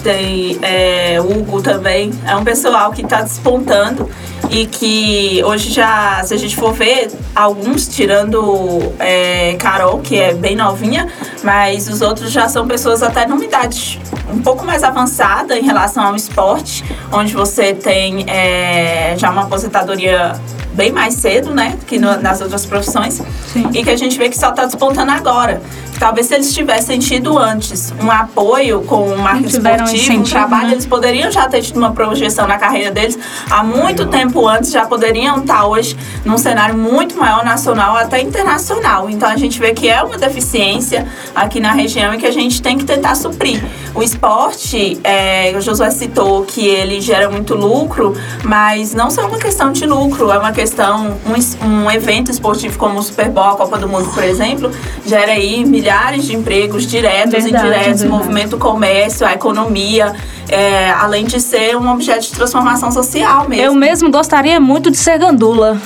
tem 0.00 0.58
é, 0.62 1.18
Hugo 1.20 1.60
também. 1.62 2.12
É 2.26 2.34
um 2.36 2.44
pessoal 2.44 2.92
que 2.92 3.02
está 3.02 3.22
despontando 3.22 4.08
e 4.50 4.66
que 4.66 5.42
hoje 5.44 5.70
já, 5.72 6.22
se 6.24 6.34
a 6.34 6.36
gente 6.36 6.54
for 6.56 6.72
ver, 6.72 7.10
alguns 7.34 7.88
tirando 7.88 8.92
é, 8.98 9.54
Carol, 9.58 9.98
que 10.00 10.18
é 10.18 10.34
bem 10.34 10.54
novinha, 10.56 11.08
mas 11.42 11.88
os 11.88 12.02
outros 12.02 12.30
já 12.30 12.48
são 12.48 12.66
pessoas 12.66 13.02
até 13.02 13.26
numa 13.26 13.44
idade 13.44 13.98
um 14.32 14.40
pouco 14.42 14.64
mais 14.64 14.82
avançada 14.82 15.58
em 15.58 15.62
relação 15.64 16.04
ao 16.06 16.14
esporte, 16.16 16.84
onde 17.12 17.32
você 17.34 17.72
tem 17.74 18.24
é, 18.28 19.14
já 19.18 19.30
uma 19.30 19.42
aposentadoria 19.42 20.32
bem 20.74 20.90
mais 20.90 21.14
cedo, 21.14 21.54
né, 21.54 21.76
que 21.86 21.98
no- 21.98 22.16
nas 22.20 22.40
outras 22.40 22.64
profissões, 22.64 23.20
Sim. 23.52 23.68
e 23.74 23.82
que 23.84 23.90
a 23.90 23.96
gente 23.96 24.16
vê 24.16 24.28
que 24.30 24.38
só 24.38 24.50
está 24.50 24.64
despontando 24.64 25.12
agora. 25.12 25.60
Talvez 26.02 26.26
se 26.26 26.34
eles 26.34 26.52
tivessem 26.52 26.98
tido 26.98 27.38
antes 27.38 27.94
um 28.02 28.10
apoio 28.10 28.82
com 28.82 29.06
o 29.06 29.18
marketing 29.18 29.58
esportivo, 29.58 30.18
um 30.18 30.22
trabalho, 30.24 30.66
né? 30.66 30.72
eles 30.72 30.84
poderiam 30.84 31.30
já 31.30 31.48
ter 31.48 31.62
tido 31.62 31.76
uma 31.76 31.92
projeção 31.92 32.44
na 32.48 32.58
carreira 32.58 32.90
deles 32.90 33.16
há 33.48 33.62
muito 33.62 34.06
tempo 34.06 34.48
antes, 34.48 34.72
já 34.72 34.84
poderiam 34.84 35.38
estar 35.38 35.64
hoje 35.64 35.96
num 36.24 36.36
cenário 36.36 36.76
muito 36.76 37.16
maior 37.16 37.44
nacional, 37.44 37.96
até 37.96 38.20
internacional. 38.20 39.08
Então 39.08 39.28
a 39.28 39.36
gente 39.36 39.60
vê 39.60 39.74
que 39.74 39.88
é 39.88 40.02
uma 40.02 40.18
deficiência 40.18 41.06
aqui 41.36 41.60
na 41.60 41.70
região 41.70 42.12
e 42.12 42.18
que 42.18 42.26
a 42.26 42.32
gente 42.32 42.60
tem 42.60 42.76
que 42.76 42.84
tentar 42.84 43.14
suprir. 43.14 43.62
O 43.94 44.02
esporte, 44.02 44.98
é, 45.04 45.54
o 45.56 45.60
Josué 45.60 45.90
citou 45.90 46.42
que 46.42 46.66
ele 46.66 47.00
gera 47.00 47.30
muito 47.30 47.54
lucro, 47.54 48.16
mas 48.42 48.92
não 48.92 49.08
só 49.08 49.28
uma 49.28 49.38
questão 49.38 49.70
de 49.70 49.86
lucro, 49.86 50.32
é 50.32 50.38
uma 50.38 50.50
questão, 50.50 51.16
um, 51.24 51.66
um 51.66 51.90
evento 51.90 52.28
esportivo 52.28 52.76
como 52.76 52.98
o 52.98 53.02
Super 53.04 53.28
Bowl, 53.28 53.50
a 53.50 53.56
Copa 53.56 53.78
do 53.78 53.88
Mundo, 53.88 54.12
por 54.12 54.24
exemplo, 54.24 54.68
gera 55.06 55.32
aí 55.32 55.64
milhares 55.64 55.91
de 56.24 56.34
empregos 56.34 56.86
diretos 56.86 57.44
e 57.44 57.50
indiretos, 57.50 58.04
movimento 58.04 58.56
o 58.56 58.58
comércio, 58.58 59.26
a 59.26 59.32
economia, 59.32 60.12
é, 60.48 60.90
além 60.90 61.24
de 61.24 61.40
ser 61.40 61.76
um 61.76 61.90
objeto 61.90 62.22
de 62.22 62.32
transformação 62.32 62.90
social 62.90 63.48
mesmo. 63.48 63.64
Eu 63.64 63.74
mesmo 63.74 64.10
gostaria 64.10 64.58
muito 64.58 64.90
de 64.90 64.96
ser 64.96 65.18
gandula. 65.18 65.80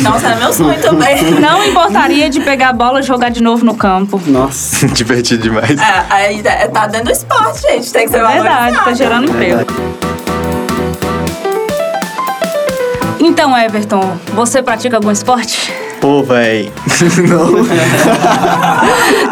Nossa, 0.00 0.28
é 0.28 0.36
meu 0.36 0.52
sonho 0.52 0.80
também. 0.80 1.22
Não 1.38 1.64
importaria 1.66 2.30
de 2.30 2.40
pegar 2.40 2.70
a 2.70 2.72
bola 2.72 3.00
e 3.00 3.02
jogar 3.02 3.30
de 3.30 3.42
novo 3.42 3.64
no 3.64 3.74
campo. 3.74 4.20
Nossa. 4.26 4.86
Divertido 4.88 5.42
demais. 5.42 5.78
É, 5.78 6.34
é, 6.34 6.68
tá 6.68 6.86
dentro 6.86 7.06
do 7.06 7.12
esporte, 7.12 7.62
gente. 7.62 7.92
Tem 7.92 8.06
que 8.06 8.10
ser 8.10 8.18
É 8.18 8.26
verdade, 8.26 8.84
tá 8.84 8.92
gerando 8.94 9.30
emprego. 9.30 9.64
Então, 13.20 13.56
Everton, 13.56 14.16
você 14.34 14.62
pratica 14.62 14.96
algum 14.96 15.10
esporte? 15.10 15.85
Pô, 16.06 16.22
véi. 16.22 16.70
Não. 17.28 17.66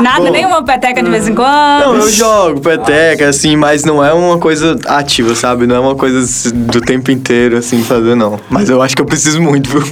Nada, 0.03 0.29
nenhuma 0.29 0.65
peteca 0.65 1.05
de 1.05 1.09
vez 1.09 1.29
em 1.29 1.33
quando? 1.35 1.85
Não, 1.85 1.95
eu 1.95 2.11
jogo 2.11 2.61
peteca, 2.61 3.29
assim, 3.29 3.55
mas 3.55 3.85
não 3.85 4.05
é 4.05 4.13
uma 4.13 4.39
coisa 4.39 4.77
ativa, 4.87 5.37
sabe? 5.37 5.69
Não 5.69 5.77
é 5.77 5.79
uma 5.79 5.95
coisa 5.95 6.53
do 6.53 6.81
tempo 6.81 7.13
inteiro, 7.13 7.59
assim, 7.59 7.81
fazer, 7.85 8.17
não. 8.17 8.41
Mas 8.51 8.69
eu 8.69 8.83
acho 8.83 8.97
que 8.97 9.01
eu 9.01 9.07
preciso 9.07 9.41
muito, 9.41 9.71
viu? 9.71 9.85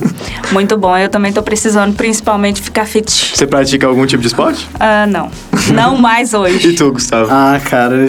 Muito 0.51 0.77
bom, 0.77 0.99
eu 0.99 1.09
também 1.09 1.33
tô 1.33 1.41
precisando, 1.41 1.95
principalmente, 1.95 2.61
ficar 2.61 2.85
fit. 2.85 3.33
Você 3.37 3.47
pratica 3.47 3.87
algum 3.87 4.05
tipo 4.05 4.21
de 4.21 4.27
esporte? 4.27 4.69
Ah, 4.81 5.07
não. 5.07 5.31
Não 5.73 5.97
mais 5.97 6.33
E 6.35 6.37
hoje. 6.37 6.73
tu, 6.73 6.91
Gustavo? 6.91 7.29
Ah, 7.31 7.61
cara, 7.65 8.09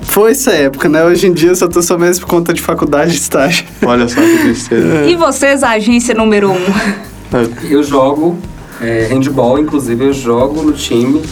foi 0.00 0.30
essa 0.30 0.52
época, 0.52 0.88
né? 0.88 1.04
Hoje 1.04 1.26
em 1.26 1.34
dia 1.34 1.50
eu 1.50 1.56
só 1.56 1.68
tô 1.68 1.82
só 1.82 1.98
mesmo 1.98 2.24
por 2.24 2.30
conta 2.30 2.54
de 2.54 2.62
faculdade 2.62 3.12
e 3.12 3.16
estágio. 3.16 3.66
Olha 3.84 4.08
só 4.08 4.22
que 4.22 4.38
tristeza. 4.38 5.04
E 5.04 5.14
vocês, 5.16 5.62
a 5.62 5.72
agência 5.72 6.14
número 6.14 6.50
um? 6.50 7.15
Eu 7.68 7.82
jogo 7.82 8.36
é, 8.80 9.06
handball, 9.10 9.58
inclusive 9.58 10.04
eu 10.04 10.12
jogo 10.12 10.62
no 10.62 10.72
time 10.72 11.22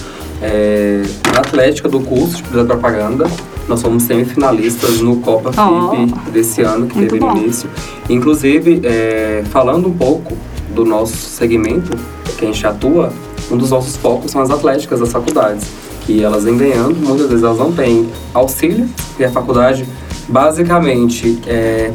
é, 0.42 1.02
da 1.32 1.40
Atlética 1.40 1.88
do 1.88 2.00
curso 2.00 2.42
de 2.42 2.50
da 2.50 2.64
propaganda. 2.64 3.26
Nós 3.68 3.80
fomos 3.80 4.02
semifinalistas 4.02 5.00
no 5.00 5.16
Copa 5.20 5.50
Oh. 5.56 5.90
FIP 5.96 6.30
desse 6.30 6.60
ano, 6.60 6.86
que 6.86 6.96
Muito 6.98 7.12
teve 7.12 7.24
no 7.24 7.32
bom. 7.32 7.38
início. 7.38 7.70
Inclusive, 8.10 8.82
é, 8.84 9.42
falando 9.50 9.88
um 9.88 9.94
pouco 9.94 10.36
do 10.74 10.84
nosso 10.84 11.16
segmento, 11.16 11.96
que 12.36 12.44
a 12.44 12.48
gente 12.48 12.66
atua, 12.66 13.10
um 13.50 13.56
dos 13.56 13.70
nossos 13.70 13.96
focos 13.96 14.30
são 14.30 14.42
as 14.42 14.50
atléticas 14.50 15.00
das 15.00 15.10
faculdades. 15.12 15.66
Que 16.04 16.22
elas 16.22 16.44
vêm 16.44 16.58
ganhando, 16.58 16.94
muitas 16.96 17.28
vezes 17.28 17.42
elas 17.42 17.56
não 17.56 17.72
têm 17.72 18.06
auxílio, 18.34 18.86
e 19.18 19.24
a 19.24 19.30
faculdade 19.30 19.86
basicamente 20.28 21.38
é, 21.46 21.90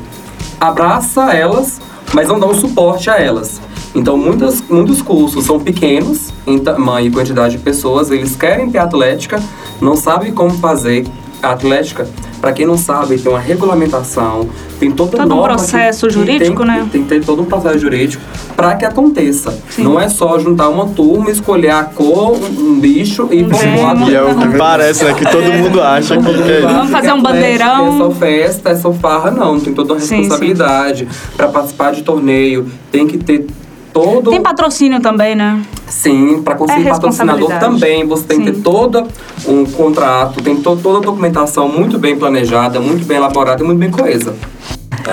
abraça 0.60 1.32
elas, 1.34 1.80
mas 2.14 2.28
não 2.28 2.40
dá 2.40 2.48
um 2.48 2.56
suporte 2.56 3.12
a 3.12 3.18
elas. 3.20 3.62
Então, 4.00 4.16
muitas, 4.18 4.64
muitos 4.70 5.02
cursos 5.02 5.44
são 5.44 5.60
pequenos 5.60 6.32
em 6.48 6.58
tamanho 6.58 7.08
e 7.08 7.12
quantidade 7.12 7.58
de 7.58 7.62
pessoas, 7.62 8.10
eles 8.10 8.34
querem 8.34 8.72
ter 8.72 8.78
atlética, 8.78 9.44
não 9.82 9.98
sabem 9.98 10.32
como 10.32 10.52
fazer 10.52 11.06
a 11.44 11.52
atlética. 11.52 12.08
Para 12.40 12.54
quem 12.54 12.66
não 12.66 12.78
sabe, 12.78 13.18
tem 13.18 13.30
uma 13.30 13.42
regulamentação, 13.42 14.48
tem 14.80 14.90
toda 14.90 15.18
Todo 15.18 15.36
um 15.38 15.44
processo 15.44 16.08
que- 16.08 16.14
que 16.14 16.20
jurídico, 16.20 16.58
tem, 16.60 16.66
né? 16.66 16.88
Tem 16.90 17.04
que 17.04 17.10
ter 17.10 17.26
todo 17.26 17.42
um 17.42 17.46
processo 17.46 17.80
jurídico 17.80 18.24
para 18.56 18.76
que 18.76 18.86
aconteça. 18.86 19.60
Não 19.78 20.00
é 20.00 20.08
só 20.08 20.40
juntar 20.40 20.70
uma 20.70 20.88
turma, 20.88 21.30
escolher 21.30 21.72
a 21.72 21.84
cor, 21.84 22.38
um, 22.58 22.80
bicho 22.80 23.28
e 23.30 23.44
povoar 23.44 24.10
E 24.10 24.16
é 24.16 24.24
o 24.24 24.36
que 24.36 24.58
parece, 24.58 25.04
né? 25.04 25.14
Que 25.14 25.30
todo 25.30 25.52
mundo 25.52 25.82
acha 25.82 26.16
que 26.16 26.30
é 26.30 26.62
Vamos 26.62 26.90
fazer 26.92 27.12
um 27.12 27.22
bandeirão. 27.22 27.96
É 27.96 27.98
só 27.98 28.12
festa, 28.12 28.70
é 28.70 28.76
só 28.78 28.94
farra, 28.94 29.32
não. 29.32 29.60
Tem 29.60 29.74
toda 29.74 29.96
uma 29.96 30.00
Sim, 30.00 30.20
responsabilidade. 30.20 31.10
Para 31.36 31.50
participar 31.50 31.92
de 31.92 32.04
torneio, 32.04 32.68
tem 32.90 33.06
que 33.06 33.18
ter 33.18 33.46
todo. 33.94 34.32
Tem 34.32 34.42
patrocínio 34.42 35.02
também, 35.02 35.36
né? 35.36 35.62
Sim, 35.88 36.42
para 36.42 36.56
conseguir 36.56 36.88
É 36.88 36.90
patrocinador 36.92 37.50
também, 37.60 38.06
você 38.06 38.24
tem 38.24 38.40
que 38.40 38.46
Sim. 38.48 38.54
ter 38.54 38.62
todo 38.62 39.08
um 39.48 39.66
contrato, 39.66 40.42
tem 40.42 40.56
to 40.56 40.76
toda 40.78 41.00
a 41.00 41.02
documentação 41.02 41.68
muito 41.68 41.98
bem 41.98 42.18
planejada, 42.18 42.80
muito 42.80 43.06
bem 43.06 43.18
elaborada 43.18 43.64
e 43.64 43.66
muito 43.66 43.80
bem 43.80 43.92
coesa. 43.92 44.36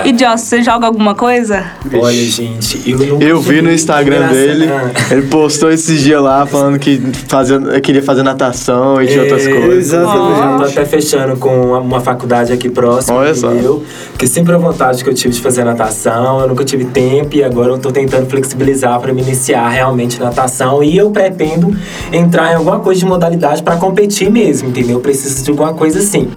E 0.05 0.16
Joss, 0.19 0.43
você 0.45 0.62
joga 0.62 0.87
alguma 0.87 1.14
coisa? 1.14 1.64
Olha, 1.95 2.12
gente, 2.14 2.83
eu 2.90 2.99
nunca 2.99 3.25
Eu 3.25 3.40
vi 3.40 3.62
no 3.62 3.71
Instagram 3.73 4.28
dele, 4.28 4.69
Ah. 4.71 4.90
ele 5.12 5.23
postou 5.23 5.71
esses 5.71 6.00
dias 6.02 6.21
lá 6.23 6.45
falando 6.47 6.78
que 6.78 7.00
fazia, 7.28 7.59
queria 7.81 8.02
fazer 8.02 8.23
natação 8.23 9.00
e 9.02 9.07
tinha 9.07 9.23
outras 9.23 9.47
coisas. 9.47 9.93
exatamente. 9.93 10.40
Eu 10.52 10.59
tô 10.59 10.64
até 10.64 10.85
fechando 10.85 11.37
com 11.37 11.49
uma, 11.69 11.78
uma 11.78 12.00
faculdade 12.00 12.52
aqui 12.52 12.69
próxima. 12.69 13.16
Olha 13.16 13.35
só. 13.35 13.52
entendeu? 13.52 13.83
Que 14.19 14.26
sempre 14.26 14.55
a 14.55 14.59
vontade 14.59 15.02
que 15.02 15.11
eu 15.11 15.14
tive 15.14 15.35
de 15.35 15.40
fazer 15.40 15.64
natação, 15.64 16.40
eu 16.40 16.49
nunca 16.49 16.64
tive 16.64 16.85
tempo 16.87 17.35
e 17.37 17.43
agora 17.45 17.71
eu 17.71 17.78
tô 17.78 17.90
tentando 17.90 18.26
flexibilizar 18.28 18.99
para 19.00 19.12
me 19.12 19.23
iniciar 19.23 19.69
realmente 19.69 20.21
natação 20.21 20.83
e 20.83 20.97
eu 20.97 21.11
pretendo 21.11 21.75
entrar 22.12 22.52
em 22.52 22.57
alguma 22.57 22.81
coisa 22.81 23.00
de 23.00 23.07
modalidade 23.07 23.62
para 23.62 23.76
competir 23.76 24.31
mesmo, 24.31 24.69
entendeu? 24.69 24.97
Eu 24.97 25.00
preciso 25.00 25.43
de 25.45 25.50
alguma 25.50 25.75
coisa 25.75 25.99
assim. 25.99 26.28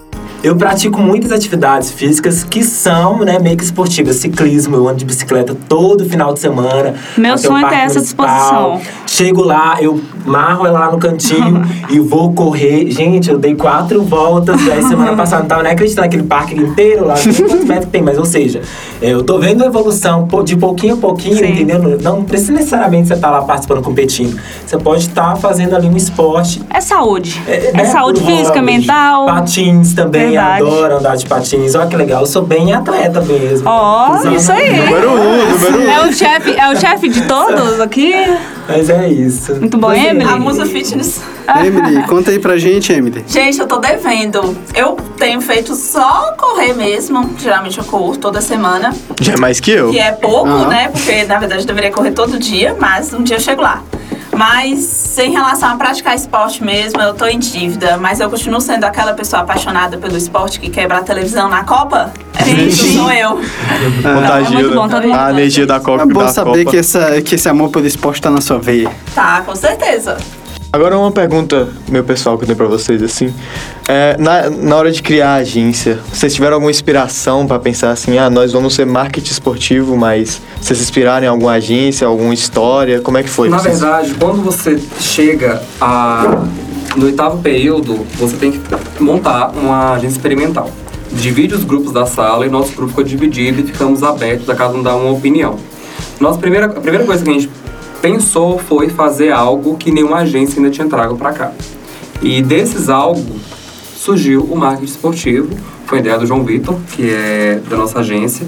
Eu 0.42 0.56
pratico 0.56 0.98
muitas 0.98 1.32
atividades 1.32 1.90
físicas 1.90 2.42
que 2.42 2.64
são, 2.64 3.18
né, 3.18 3.38
meio 3.38 3.58
que 3.58 3.64
esportivas. 3.64 4.16
Ciclismo, 4.16 4.74
eu 4.74 4.88
ando 4.88 4.96
de 4.98 5.04
bicicleta 5.04 5.54
todo 5.68 6.02
final 6.06 6.32
de 6.32 6.40
semana. 6.40 6.94
Meu 7.18 7.36
sonho 7.36 7.66
é 7.66 7.68
ter 7.68 7.74
essa 7.76 7.98
Municipal. 7.98 8.26
disposição. 8.78 8.80
Chego 9.06 9.42
lá, 9.42 9.76
eu 9.82 10.00
marro 10.24 10.66
ela 10.66 10.80
lá 10.80 10.90
no 10.92 10.98
cantinho 10.98 11.62
e 11.90 11.98
vou 12.00 12.32
correr. 12.32 12.90
Gente, 12.90 13.30
eu 13.30 13.38
dei 13.38 13.54
quatro 13.54 14.02
voltas. 14.02 14.56
Aí 14.68 14.82
semana 14.88 15.16
passada 15.16 15.42
não 15.42 15.48
tava 15.48 15.62
nem 15.62 15.72
acreditando 15.72 16.06
naquele 16.06 16.22
parque 16.24 16.54
inteiro 16.54 17.06
lá. 17.06 17.14
Não 17.14 17.32
sei 17.32 17.44
quantos 17.46 17.64
metros 17.64 17.90
tem, 17.90 18.02
mas 18.02 18.18
ou 18.18 18.24
seja, 18.24 18.62
é, 19.00 19.10
eu 19.12 19.22
tô 19.22 19.38
vendo 19.38 19.62
a 19.62 19.66
evolução 19.66 20.28
de 20.44 20.56
pouquinho 20.56 20.94
a 20.94 20.96
pouquinho, 20.96 21.36
Sim. 21.36 21.52
entendeu? 21.52 21.98
Não 22.02 22.24
precisa 22.24 22.52
necessariamente 22.52 23.08
você 23.08 23.14
estar 23.14 23.30
lá 23.30 23.42
participando, 23.42 23.82
competindo. 23.82 24.38
Você 24.66 24.76
pode 24.78 25.02
estar 25.02 25.36
fazendo 25.36 25.74
ali 25.76 25.88
um 25.88 25.96
esporte. 25.96 26.62
É 26.70 26.80
saúde. 26.80 27.40
É, 27.46 27.72
né, 27.72 27.84
saúde 27.86 28.20
por 28.20 28.26
física, 28.30 28.62
mental. 28.62 29.26
Patins 29.26 29.94
também, 29.94 30.30
Verdade. 30.32 30.62
adoro 30.62 30.96
andar 30.98 31.16
de 31.16 31.26
patins. 31.26 31.74
Olha 31.74 31.86
que 31.86 31.96
legal, 31.96 32.20
eu 32.22 32.26
sou 32.26 32.42
bem 32.42 32.72
atleta 32.72 33.20
mesmo. 33.20 33.68
Ó, 33.68 34.14
Usando- 34.16 34.36
isso 34.36 34.52
aí. 34.52 34.76
Número 34.80 35.10
um, 35.10 35.50
número 35.50 35.78
um. 35.78 35.90
É 35.90 36.06
o 36.06 36.12
chefe, 36.12 36.54
é 36.56 36.72
o 36.72 36.76
chefe 36.76 37.08
de 37.08 37.22
todos 37.22 37.80
aqui. 37.80 38.12
Mas 38.70 38.88
é 38.90 39.08
isso. 39.08 39.54
Muito 39.56 39.76
bom, 39.76 39.88
Você- 39.90 39.98
Emily? 40.08 40.30
A 40.30 40.36
musa 40.36 40.64
fitness. 40.66 41.20
Emily, 41.64 42.02
conta 42.04 42.30
aí 42.30 42.38
pra 42.38 42.56
gente, 42.58 42.92
Emily. 42.92 43.24
Gente, 43.26 43.58
eu 43.58 43.66
tô 43.66 43.78
devendo. 43.78 44.56
Eu 44.74 44.96
tenho 45.18 45.40
feito 45.40 45.74
só 45.74 46.32
correr 46.38 46.72
mesmo. 46.74 47.30
Geralmente 47.38 47.78
eu 47.78 47.84
corro 47.84 48.16
toda 48.16 48.40
semana. 48.40 48.94
Já 49.20 49.32
é 49.32 49.36
mais 49.36 49.58
que 49.58 49.72
eu. 49.72 49.90
Que 49.90 49.98
é 49.98 50.12
pouco, 50.12 50.46
né? 50.68 50.88
Porque 50.92 51.24
na 51.24 51.38
verdade 51.38 51.62
eu 51.62 51.66
deveria 51.66 51.90
correr 51.90 52.12
todo 52.12 52.38
dia, 52.38 52.76
mas 52.78 53.12
um 53.12 53.22
dia 53.22 53.36
eu 53.36 53.40
chego 53.40 53.60
lá. 53.62 53.82
Mas 54.40 55.18
em 55.18 55.32
relação 55.32 55.68
a 55.68 55.76
praticar 55.76 56.16
esporte 56.16 56.64
mesmo, 56.64 56.98
eu 56.98 57.12
tô 57.12 57.26
em 57.26 57.38
dívida. 57.38 57.98
Mas 57.98 58.20
eu 58.20 58.30
continuo 58.30 58.58
sendo 58.58 58.84
aquela 58.84 59.12
pessoa 59.12 59.42
apaixonada 59.42 59.98
pelo 59.98 60.16
esporte 60.16 60.58
que 60.58 60.70
quebra 60.70 60.96
a 60.96 61.02
televisão 61.02 61.46
na 61.46 61.62
Copa. 61.62 62.10
É 62.38 62.50
isso, 62.50 62.90
sou 62.94 63.12
eu. 63.12 63.38
Contagia, 64.02 64.58
muito 64.58 64.74
bom, 64.74 64.86
né? 64.86 64.94
todo 64.94 65.06
mundo 65.06 65.14
A 65.18 65.30
energia 65.30 65.66
da 65.66 65.78
Copa 65.78 66.04
É 66.04 66.06
bom 66.06 66.20
da 66.20 66.28
saber 66.28 66.64
Copa. 66.64 66.70
que, 66.70 66.78
essa, 66.78 67.20
que 67.20 67.34
esse 67.34 67.50
amor 67.50 67.68
pelo 67.68 67.86
esporte 67.86 68.22
tá 68.22 68.30
na 68.30 68.40
sua 68.40 68.58
veia. 68.58 68.90
Tá, 69.14 69.42
com 69.44 69.54
certeza. 69.54 70.16
Agora 70.72 70.96
uma 70.96 71.10
pergunta, 71.10 71.68
meu 71.88 72.04
pessoal, 72.04 72.38
que 72.38 72.44
eu 72.44 72.46
tenho 72.46 72.56
pra 72.56 72.68
vocês, 72.68 73.02
assim. 73.02 73.34
É, 73.88 74.16
na, 74.20 74.48
na 74.48 74.76
hora 74.76 74.92
de 74.92 75.02
criar 75.02 75.30
a 75.30 75.34
agência, 75.36 75.98
vocês 76.12 76.32
tiveram 76.32 76.54
alguma 76.54 76.70
inspiração 76.70 77.44
pra 77.44 77.58
pensar 77.58 77.90
assim, 77.90 78.16
ah, 78.18 78.30
nós 78.30 78.52
vamos 78.52 78.74
ser 78.74 78.86
marketing 78.86 79.32
esportivo, 79.32 79.96
mas 79.96 80.40
vocês 80.60 80.78
se 80.78 80.84
inspiraram 80.84 81.26
em 81.26 81.28
alguma 81.28 81.52
agência, 81.54 82.06
alguma 82.06 82.32
história? 82.32 83.00
Como 83.00 83.18
é 83.18 83.22
que 83.24 83.28
foi? 83.28 83.48
Na 83.48 83.58
Vocês- 83.58 83.80
verdade, 83.80 84.14
quando 84.14 84.42
você 84.42 84.78
chega 85.00 85.60
a, 85.80 86.44
no 86.94 87.06
oitavo 87.06 87.38
período, 87.42 88.06
você 88.16 88.36
tem 88.36 88.52
que 88.52 89.02
montar 89.02 89.50
uma 89.56 89.94
agência 89.94 90.18
experimental. 90.18 90.70
Divide 91.10 91.52
os 91.56 91.64
grupos 91.64 91.90
da 91.92 92.06
sala 92.06 92.46
e 92.46 92.48
nosso 92.48 92.70
grupo 92.76 92.90
ficou 92.90 93.02
dividido 93.02 93.60
e 93.60 93.64
ficamos 93.64 94.04
abertos 94.04 94.48
a 94.48 94.54
cada 94.54 94.72
um 94.74 94.84
dar 94.84 94.94
uma 94.94 95.10
opinião. 95.10 95.56
Nossa 96.20 96.38
primeira, 96.38 96.66
a 96.66 96.80
primeira 96.80 97.04
coisa 97.04 97.24
que 97.24 97.28
a 97.30 97.32
gente 97.32 97.50
pensou 98.00 98.58
foi 98.58 98.88
fazer 98.88 99.30
algo 99.30 99.76
que 99.76 99.90
nenhuma 99.90 100.18
agência 100.18 100.58
ainda 100.58 100.70
tinha 100.70 100.88
trago 100.88 101.16
para 101.16 101.32
cá. 101.32 101.52
E 102.22 102.42
desses 102.42 102.88
algo 102.88 103.38
surgiu 103.96 104.42
o 104.42 104.56
marketing 104.56 104.90
esportivo, 104.90 105.48
foi 105.86 105.98
a 105.98 106.00
ideia 106.00 106.18
do 106.18 106.26
João 106.26 106.44
Vitor, 106.44 106.76
que 106.92 107.10
é 107.10 107.60
da 107.68 107.76
nossa 107.76 108.00
agência, 108.00 108.46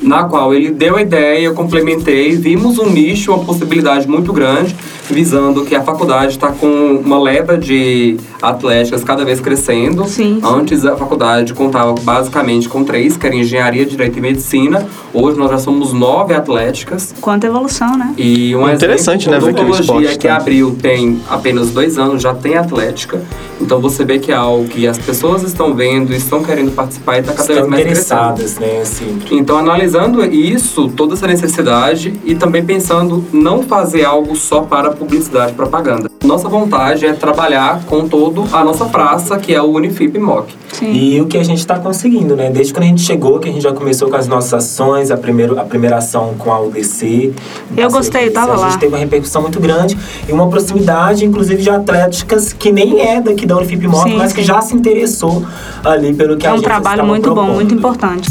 na 0.00 0.24
qual 0.24 0.54
ele 0.54 0.70
deu 0.70 0.96
a 0.96 1.02
ideia, 1.02 1.44
eu 1.44 1.54
complementei, 1.54 2.36
vimos 2.36 2.78
um 2.78 2.88
nicho, 2.88 3.32
uma 3.32 3.44
possibilidade 3.44 4.08
muito 4.08 4.32
grande, 4.32 4.74
visando 5.10 5.64
que 5.64 5.74
a 5.74 5.82
faculdade 5.82 6.32
está 6.32 6.48
com 6.52 6.66
uma 7.04 7.18
leva 7.18 7.56
de 7.56 8.16
atléticas 8.40 9.02
cada 9.02 9.24
vez 9.24 9.40
crescendo. 9.40 10.04
Sim. 10.06 10.40
Antes 10.44 10.84
a 10.84 10.96
faculdade 10.96 11.54
contava 11.54 11.94
basicamente 12.02 12.68
com 12.68 12.84
três, 12.84 13.16
que 13.16 13.26
era 13.26 13.34
engenharia, 13.34 13.84
direito 13.86 14.18
e 14.18 14.20
medicina. 14.20 14.86
Hoje 15.12 15.38
nós 15.38 15.50
já 15.50 15.58
somos 15.58 15.92
nove 15.92 16.34
atléticas. 16.34 17.14
Quanta 17.20 17.46
evolução, 17.46 17.96
né? 17.96 18.14
E 18.16 18.54
um 18.54 18.68
Interessante, 18.72 19.28
exemplo, 19.28 19.46
né, 19.46 19.52
ver 19.52 19.54
que 19.58 19.60
o 19.60 19.64
odontologia 19.74 20.00
esporte 20.06 20.18
que 20.18 20.28
tá- 20.28 20.36
abriu 20.36 20.76
tem 20.80 21.20
apenas 21.28 21.70
dois 21.70 21.98
anos, 21.98 22.22
já 22.22 22.34
tem 22.34 22.56
atlética. 22.56 23.20
Então 23.60 23.80
você 23.80 24.04
vê 24.04 24.18
que 24.18 24.30
é 24.30 24.34
algo 24.36 24.66
que 24.68 24.86
as 24.86 24.98
pessoas 24.98 25.42
estão 25.42 25.74
vendo, 25.74 26.12
estão 26.12 26.42
querendo 26.44 26.72
participar 26.74 27.16
e 27.16 27.20
está 27.20 27.32
cada 27.32 27.46
vez 27.54 27.66
mais 27.66 27.82
crescendo. 27.82 28.32
interessadas, 28.32 28.58
né? 28.58 28.80
Assim, 28.82 29.18
Então, 29.32 29.58
analisando 29.58 30.24
isso, 30.24 30.88
toda 30.90 31.14
essa 31.14 31.26
necessidade 31.26 32.14
e 32.24 32.34
também 32.34 32.64
pensando 32.64 33.24
não 33.32 33.62
fazer 33.62 34.04
algo 34.04 34.36
só 34.36 34.60
para 34.60 34.90
publicidade 34.98 35.52
e 35.52 35.54
propaganda. 35.54 36.08
Nossa 36.24 36.48
vontade 36.48 37.06
é 37.06 37.12
trabalhar 37.12 37.80
com 37.86 38.06
todo 38.08 38.44
a 38.52 38.62
nossa 38.64 38.84
praça, 38.86 39.38
que 39.38 39.54
é 39.54 39.62
o 39.62 39.70
Unifip 39.70 40.18
MOC. 40.18 40.52
Sim. 40.72 40.92
E 40.92 41.20
o 41.20 41.26
que 41.26 41.38
a 41.38 41.42
gente 41.44 41.58
está 41.60 41.78
conseguindo, 41.78 42.36
né? 42.36 42.50
Desde 42.50 42.72
quando 42.74 42.82
a 42.84 42.86
gente 42.88 43.00
chegou, 43.02 43.38
que 43.38 43.48
a 43.48 43.52
gente 43.52 43.62
já 43.62 43.72
começou 43.72 44.10
com 44.10 44.16
as 44.16 44.26
nossas 44.26 44.52
ações, 44.54 45.10
a, 45.10 45.16
primeiro, 45.16 45.58
a 45.58 45.64
primeira 45.64 45.96
ação 45.96 46.34
com 46.36 46.52
a 46.52 46.60
UDC. 46.60 47.32
Eu 47.76 47.84
Nossa, 47.84 47.96
gostei, 47.96 48.22
UDC, 48.24 48.34
tava 48.34 48.52
A 48.52 48.56
lá. 48.56 48.68
gente 48.70 48.78
teve 48.80 48.92
uma 48.92 48.98
repercussão 48.98 49.42
muito 49.42 49.58
grande 49.60 49.96
e 50.28 50.32
uma 50.32 50.48
proximidade, 50.48 51.24
inclusive, 51.24 51.62
de 51.62 51.70
atléticas 51.70 52.52
que 52.52 52.70
nem 52.70 53.00
é 53.00 53.20
daqui 53.20 53.46
da 53.46 53.56
Unifip 53.56 53.86
Moc, 53.86 54.02
Sim, 54.08 54.16
mas 54.18 54.32
que 54.32 54.40
sim. 54.40 54.46
já 54.46 54.60
se 54.60 54.74
interessou 54.74 55.42
ali 55.84 56.12
pelo 56.12 56.36
que 56.36 56.46
a 56.46 56.50
É 56.50 56.52
um 56.52 56.56
gente 56.56 56.64
trabalho 56.64 57.04
muito 57.06 57.28
bom, 57.30 57.34
propondo. 57.36 57.54
muito 57.54 57.74
importante. 57.74 58.28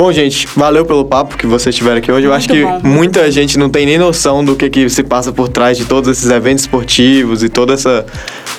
Bom, 0.00 0.12
gente, 0.12 0.46
valeu 0.54 0.86
pelo 0.86 1.04
papo 1.04 1.36
que 1.36 1.44
vocês 1.44 1.74
tiveram 1.74 1.96
aqui 1.96 2.12
hoje. 2.12 2.24
Eu 2.24 2.32
acho 2.32 2.48
Muito 2.48 2.64
que 2.64 2.72
bom. 2.86 2.88
muita 2.88 3.28
gente 3.32 3.58
não 3.58 3.68
tem 3.68 3.84
nem 3.84 3.98
noção 3.98 4.44
do 4.44 4.54
que, 4.54 4.70
que 4.70 4.88
se 4.88 5.02
passa 5.02 5.32
por 5.32 5.48
trás 5.48 5.76
de 5.76 5.86
todos 5.86 6.08
esses 6.08 6.30
eventos 6.30 6.62
esportivos 6.62 7.42
e 7.42 7.48
toda 7.48 7.74
essa, 7.74 8.06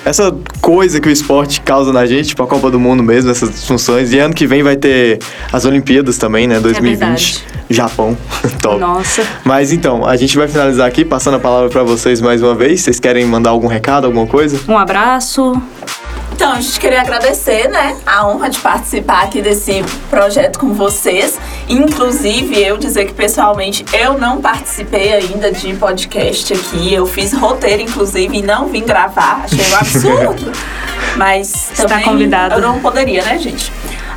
essa 0.03 0.35
coisa 0.59 0.99
que 0.99 1.07
o 1.07 1.11
esporte 1.11 1.61
causa 1.61 1.93
na 1.93 2.05
gente, 2.05 2.27
tipo 2.27 2.43
a 2.43 2.47
Copa 2.47 2.69
do 2.69 2.77
Mundo 2.77 3.01
mesmo, 3.01 3.31
essas 3.31 3.65
funções. 3.65 4.11
E 4.11 4.19
ano 4.19 4.33
que 4.33 4.45
vem 4.45 4.61
vai 4.61 4.75
ter 4.75 5.19
as 5.49 5.63
Olimpíadas 5.63 6.17
também, 6.17 6.45
né? 6.45 6.59
2020. 6.59 6.99
verdade. 6.99 7.43
Japão. 7.69 8.17
Top. 8.61 8.77
Nossa. 8.77 9.25
Mas 9.45 9.71
então, 9.71 10.05
a 10.05 10.17
gente 10.17 10.37
vai 10.37 10.49
finalizar 10.49 10.85
aqui, 10.85 11.05
passando 11.05 11.35
a 11.35 11.39
palavra 11.39 11.69
pra 11.69 11.83
vocês 11.83 12.19
mais 12.19 12.43
uma 12.43 12.53
vez. 12.53 12.81
Vocês 12.81 12.99
querem 12.99 13.23
mandar 13.23 13.51
algum 13.51 13.67
recado, 13.67 14.03
alguma 14.03 14.27
coisa? 14.27 14.59
Um 14.67 14.77
abraço. 14.77 15.53
Então, 16.39 16.53
a 16.53 16.61
gente 16.61 16.79
queria 16.79 17.01
agradecer, 17.01 17.67
né, 17.67 17.97
a 18.05 18.25
honra 18.25 18.49
de 18.49 18.59
participar 18.59 19.23
aqui 19.23 19.41
desse 19.41 19.83
projeto 20.09 20.57
com 20.57 20.73
vocês. 20.73 21.37
Inclusive, 21.67 22.57
eu 22.63 22.77
dizer 22.77 23.07
que 23.07 23.13
pessoalmente 23.13 23.83
eu 23.91 24.17
não 24.17 24.39
participei 24.39 25.11
ainda 25.11 25.51
de 25.51 25.73
podcast 25.73 26.53
aqui. 26.53 26.93
Eu 26.93 27.05
fiz 27.05 27.33
roteiro, 27.33 27.81
inclusive, 27.81 28.37
e 28.37 28.41
não 28.41 28.69
vim 28.69 28.85
gravar. 28.85 29.41
Achei 29.43 29.59
um 29.69 29.75
absurdo. 29.75 30.51
Mas 31.17 31.71
Está 31.71 31.89
também 31.89 32.05
convidado. 32.05 32.55
eu 32.55 32.61
não 32.61 32.79
poderia, 32.79 33.21
né, 33.25 33.37
gente? 33.37 33.69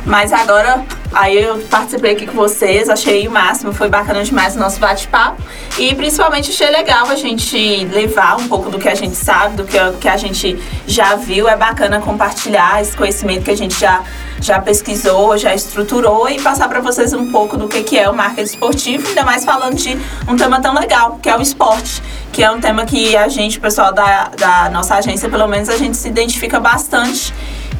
Mas 0.05 0.33
agora, 0.33 0.83
aí 1.13 1.41
eu 1.41 1.59
participei 1.69 2.11
aqui 2.11 2.27
com 2.27 2.33
vocês, 2.33 2.89
achei 2.89 3.25
o 3.25 3.31
máximo, 3.31 3.71
foi 3.71 3.87
bacana 3.87 4.21
demais 4.21 4.55
o 4.55 4.59
nosso 4.59 4.79
bate-papo. 4.79 5.41
E 5.79 5.95
principalmente 5.95 6.51
achei 6.51 6.69
legal 6.69 7.07
a 7.09 7.15
gente 7.15 7.85
levar 7.85 8.35
um 8.35 8.47
pouco 8.47 8.69
do 8.69 8.77
que 8.77 8.89
a 8.89 8.95
gente 8.95 9.15
sabe, 9.15 9.55
do 9.55 9.63
que, 9.63 9.77
que 10.01 10.09
a 10.09 10.17
gente 10.17 10.61
já 10.85 11.15
viu. 11.15 11.47
É 11.47 11.55
bacana 11.55 12.01
compartilhar 12.01 12.81
esse 12.81 12.95
conhecimento 12.97 13.45
que 13.45 13.51
a 13.51 13.55
gente 13.55 13.79
já, 13.79 14.03
já 14.41 14.59
pesquisou, 14.59 15.37
já 15.37 15.55
estruturou 15.55 16.29
e 16.29 16.41
passar 16.41 16.67
para 16.67 16.81
vocês 16.81 17.13
um 17.13 17.31
pouco 17.31 17.55
do 17.55 17.69
que, 17.69 17.81
que 17.83 17.97
é 17.97 18.09
o 18.09 18.13
marketing 18.13 18.41
esportivo, 18.41 19.07
ainda 19.07 19.23
mais 19.23 19.45
falando 19.45 19.75
de 19.75 19.97
um 20.27 20.35
tema 20.35 20.61
tão 20.61 20.73
legal, 20.73 21.17
que 21.21 21.29
é 21.29 21.37
o 21.37 21.41
esporte. 21.41 22.03
Que 22.33 22.43
é 22.43 22.51
um 22.51 22.59
tema 22.59 22.83
que 22.83 23.15
a 23.15 23.27
gente, 23.29 23.57
o 23.57 23.61
pessoal 23.61 23.93
da, 23.93 24.31
da 24.37 24.69
nossa 24.69 24.95
agência, 24.95 25.29
pelo 25.29 25.47
menos, 25.47 25.69
a 25.69 25.77
gente 25.77 25.95
se 25.95 26.09
identifica 26.09 26.59
bastante. 26.59 27.31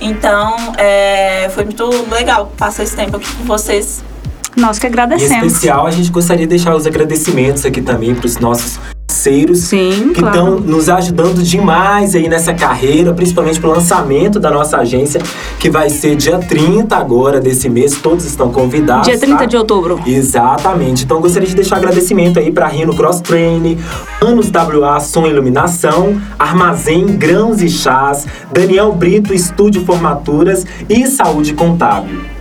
Então, 0.06 0.56
é, 0.78 1.50
foi 1.56 1.63
muito 1.63 1.89
legal 2.12 2.52
passar 2.58 2.84
esse 2.84 2.94
tempo 2.96 3.16
aqui 3.16 3.34
com 3.36 3.46
vocês. 3.46 4.04
Nós 4.56 4.78
que 4.78 4.86
Em 4.86 4.89
agradecemos. 4.89 5.48
especial, 5.48 5.88
a 5.88 5.92
gente 5.92 6.12
gostaria 6.12 6.46
de 6.46 6.50
deixar 6.50 6.76
os 6.76 6.86
agradecimentos 6.86 7.66
aqui 7.66 7.82
também 7.82 8.13
para 8.13 8.26
os 8.26 8.38
nossos 8.38 8.78
parceiros 9.24 9.60
Sim, 9.60 10.12
que 10.14 10.20
claro. 10.20 10.38
estão 10.38 10.60
nos 10.60 10.90
ajudando 10.90 11.42
demais 11.42 12.14
aí 12.16 12.28
nessa 12.28 12.54
carreira, 12.54 13.14
principalmente 13.14 13.60
pro 13.60 13.70
lançamento 13.70 14.40
da 14.40 14.52
nossa 14.52 14.78
agência, 14.78 15.22
que 15.60 15.70
vai 15.70 15.90
ser 15.90 16.16
dia 16.16 16.38
30 16.38 16.96
agora 16.96 17.40
desse 17.40 17.70
mês. 17.70 17.96
Todos 18.02 18.26
estão 18.26 18.52
convidados. 18.52 19.08
Dia 19.08 19.18
30 19.18 19.38
tá? 19.38 19.46
de 19.46 19.56
outubro. 19.56 20.00
Exatamente. 20.06 21.06
Então 21.06 21.22
gostaria 21.22 21.48
de 21.48 21.56
deixar 21.56 21.78
agradecimento 21.78 22.40
aí 22.40 22.52
para 22.52 22.68
Rino 22.68 22.96
Cross 22.96 23.22
Train, 23.22 23.78
Anos 24.22 24.50
WA 24.52 25.00
Som 25.00 25.26
e 25.26 25.30
Iluminação, 25.30 26.20
Armazém 26.38 27.06
Grãos 27.06 27.62
e 27.62 27.70
Chás, 27.70 28.28
Daniel 28.52 28.92
Brito 28.92 29.34
Estúdio 29.34 29.86
Formaturas 29.86 30.66
e 30.90 31.08
Saúde 31.08 31.54
Contábil. 31.54 32.33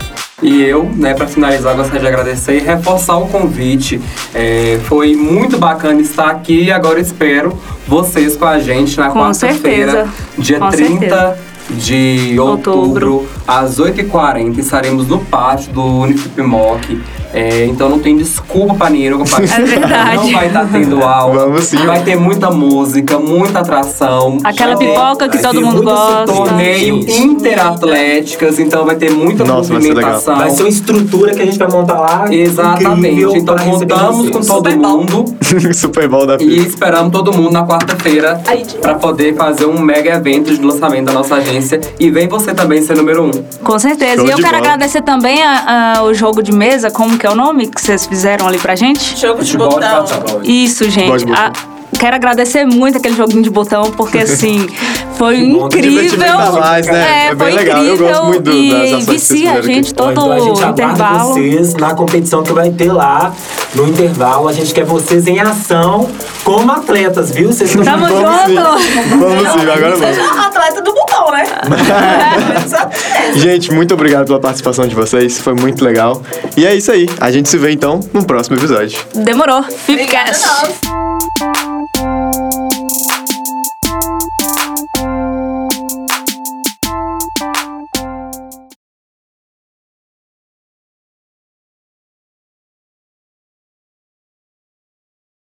E 0.42 0.60
eu, 0.62 0.90
né, 0.96 1.14
para 1.14 1.28
finalizar, 1.28 1.76
gostaria 1.76 2.00
de 2.00 2.06
agradecer 2.06 2.56
e 2.56 2.60
reforçar 2.60 3.16
o 3.16 3.28
convite. 3.28 4.00
É, 4.34 4.80
foi 4.84 5.14
muito 5.14 5.56
bacana 5.56 6.00
estar 6.00 6.30
aqui 6.30 6.64
e 6.64 6.72
agora 6.72 6.98
espero 6.98 7.56
vocês 7.86 8.36
com 8.36 8.44
a 8.44 8.58
gente 8.58 8.98
na 8.98 9.10
quarta-feira, 9.10 10.08
dia 10.36 10.58
Com 10.58 10.68
30 10.68 10.98
certeza. 10.98 11.38
De 11.76 12.36
outubro, 12.38 13.12
Outubro. 13.14 13.28
às 13.46 13.78
8h40. 13.78 14.58
Estaremos 14.58 15.06
no 15.08 15.18
pátio 15.18 15.72
do 15.72 15.82
Unifip 15.84 16.40
Moc. 16.42 16.80
É, 17.34 17.64
então 17.64 17.88
não 17.88 17.98
tem 17.98 18.14
desculpa 18.14 18.74
pra 18.74 18.90
ninguém 18.90 19.08
não 19.08 19.18
comparecer. 19.18 19.60
É 19.60 19.64
verdade. 19.64 20.16
Não 20.16 20.32
vai 20.32 20.46
estar 20.48 20.66
tendo 20.70 21.02
aula. 21.02 21.46
Vamos 21.46 21.64
sim. 21.64 21.78
Vai 21.78 22.02
ter 22.02 22.14
muita 22.14 22.50
música, 22.50 23.18
muita 23.18 23.60
atração. 23.60 24.36
Aquela 24.44 24.76
pipoca 24.76 25.28
que 25.30 25.38
vai 25.38 25.42
todo 25.52 25.64
mundo 25.64 25.82
gosta. 25.82 26.26
Torneio 26.26 26.96
interatléticas, 27.08 28.58
então 28.58 28.84
vai 28.84 28.96
ter 28.96 29.10
muita 29.10 29.44
Nossa, 29.44 29.72
vai 29.72 29.80
ser 29.82 29.88
movimentação. 29.88 30.36
Vai 30.36 30.50
ser 30.50 30.62
uma 30.64 30.68
estrutura 30.68 31.34
que 31.34 31.40
a 31.40 31.44
gente 31.46 31.58
vai 31.58 31.68
montar 31.68 31.98
lá. 32.00 32.26
Exatamente. 32.30 33.38
Então 33.38 33.56
contamos 33.56 34.28
com 34.30 34.40
todo 34.40 34.70
Super 34.70 34.76
mundo 34.76 35.24
Super 35.74 36.08
Bowl 36.08 36.26
da 36.26 36.34
e 36.36 36.38
Fê. 36.38 36.44
esperamos 36.68 37.12
todo 37.12 37.32
mundo 37.32 37.50
na 37.50 37.64
quarta-feira 37.66 38.40
pra 38.80 38.94
poder 38.94 39.34
fazer 39.36 39.64
um 39.64 39.80
mega 39.80 40.10
evento 40.14 40.54
de 40.54 40.62
lançamento 40.62 41.06
da 41.06 41.12
nossa 41.12 41.36
agência. 41.36 41.61
E 41.98 42.10
vem 42.10 42.28
você 42.28 42.52
também 42.54 42.82
ser 42.82 42.96
número 42.96 43.24
um. 43.24 43.30
Com 43.64 43.78
certeza. 43.78 44.16
Show 44.16 44.26
e 44.26 44.30
eu 44.30 44.36
quero 44.38 44.50
bola. 44.50 44.58
agradecer 44.58 45.02
também 45.02 45.42
a- 45.42 45.94
a- 45.98 46.02
o 46.04 46.14
jogo 46.14 46.42
de 46.42 46.52
mesa, 46.52 46.90
como 46.90 47.16
que 47.18 47.26
é 47.26 47.30
o 47.30 47.34
nome 47.34 47.66
que 47.68 47.80
vocês 47.80 48.06
fizeram 48.06 48.46
ali 48.48 48.58
pra 48.58 48.74
gente? 48.74 49.16
Jogo 49.18 49.42
de 49.44 49.56
botão. 49.56 50.04
botão. 50.04 50.40
Isso, 50.42 50.88
gente. 50.90 51.24
A- 51.32 51.52
Quero 52.02 52.16
agradecer 52.16 52.64
muito 52.64 52.98
aquele 52.98 53.14
joguinho 53.14 53.42
de 53.44 53.50
botão, 53.50 53.92
porque 53.92 54.18
assim, 54.26 54.66
foi 55.16 55.36
bom, 55.52 55.66
incrível. 55.68 56.18
mais, 56.58 56.84
né? 56.84 57.26
É, 57.28 57.28
É 57.28 57.36
foi 57.36 57.52
legal, 57.52 57.76
eu 57.84 57.94
incrível 57.94 58.08
gosto 58.08 58.24
muito 58.26 58.42
do- 58.42 58.52
e 58.56 59.00
vicia 59.02 59.52
a 59.52 59.62
gente 59.62 59.94
todo 59.94 60.10
então 60.10 60.32
a 60.32 60.40
gente 60.40 60.64
intervalo. 60.64 61.32
vocês 61.34 61.74
na 61.74 61.94
competição 61.94 62.42
que 62.42 62.52
vai 62.52 62.70
ter 62.70 62.90
lá 62.92 63.32
no 63.76 63.86
intervalo. 63.86 64.48
A 64.48 64.52
gente 64.52 64.74
quer 64.74 64.84
vocês 64.84 65.28
em 65.28 65.38
ação 65.38 66.10
como 66.42 66.72
atletas, 66.72 67.30
viu? 67.30 67.52
Vocês 67.52 67.70
estão 67.70 67.84
Tamo 67.84 68.04
Vamos 68.08 68.40
sim. 68.46 68.54
junto! 68.56 69.18
Vamos 69.20 69.52
sim, 69.52 69.60
agora 69.60 69.96
vamos. 69.96 69.98
Seja 70.00 70.46
atleta 70.46 70.82
do 70.82 70.92
botão, 70.92 71.30
né? 71.30 71.44
Gente, 73.36 73.72
muito 73.72 73.94
obrigado 73.94 74.26
pela 74.26 74.40
participação 74.40 74.88
de 74.88 74.94
vocês. 74.96 75.38
Foi 75.38 75.54
muito 75.54 75.84
legal. 75.84 76.20
E 76.56 76.66
é 76.66 76.74
isso 76.74 76.90
aí. 76.90 77.08
A 77.20 77.30
gente 77.30 77.48
se 77.48 77.56
vê 77.58 77.70
então 77.70 78.00
no 78.12 78.24
próximo 78.24 78.56
episódio. 78.56 78.98
Demorou. 79.14 79.64
Obrigada, 79.88 80.32
Nós. 81.82 82.91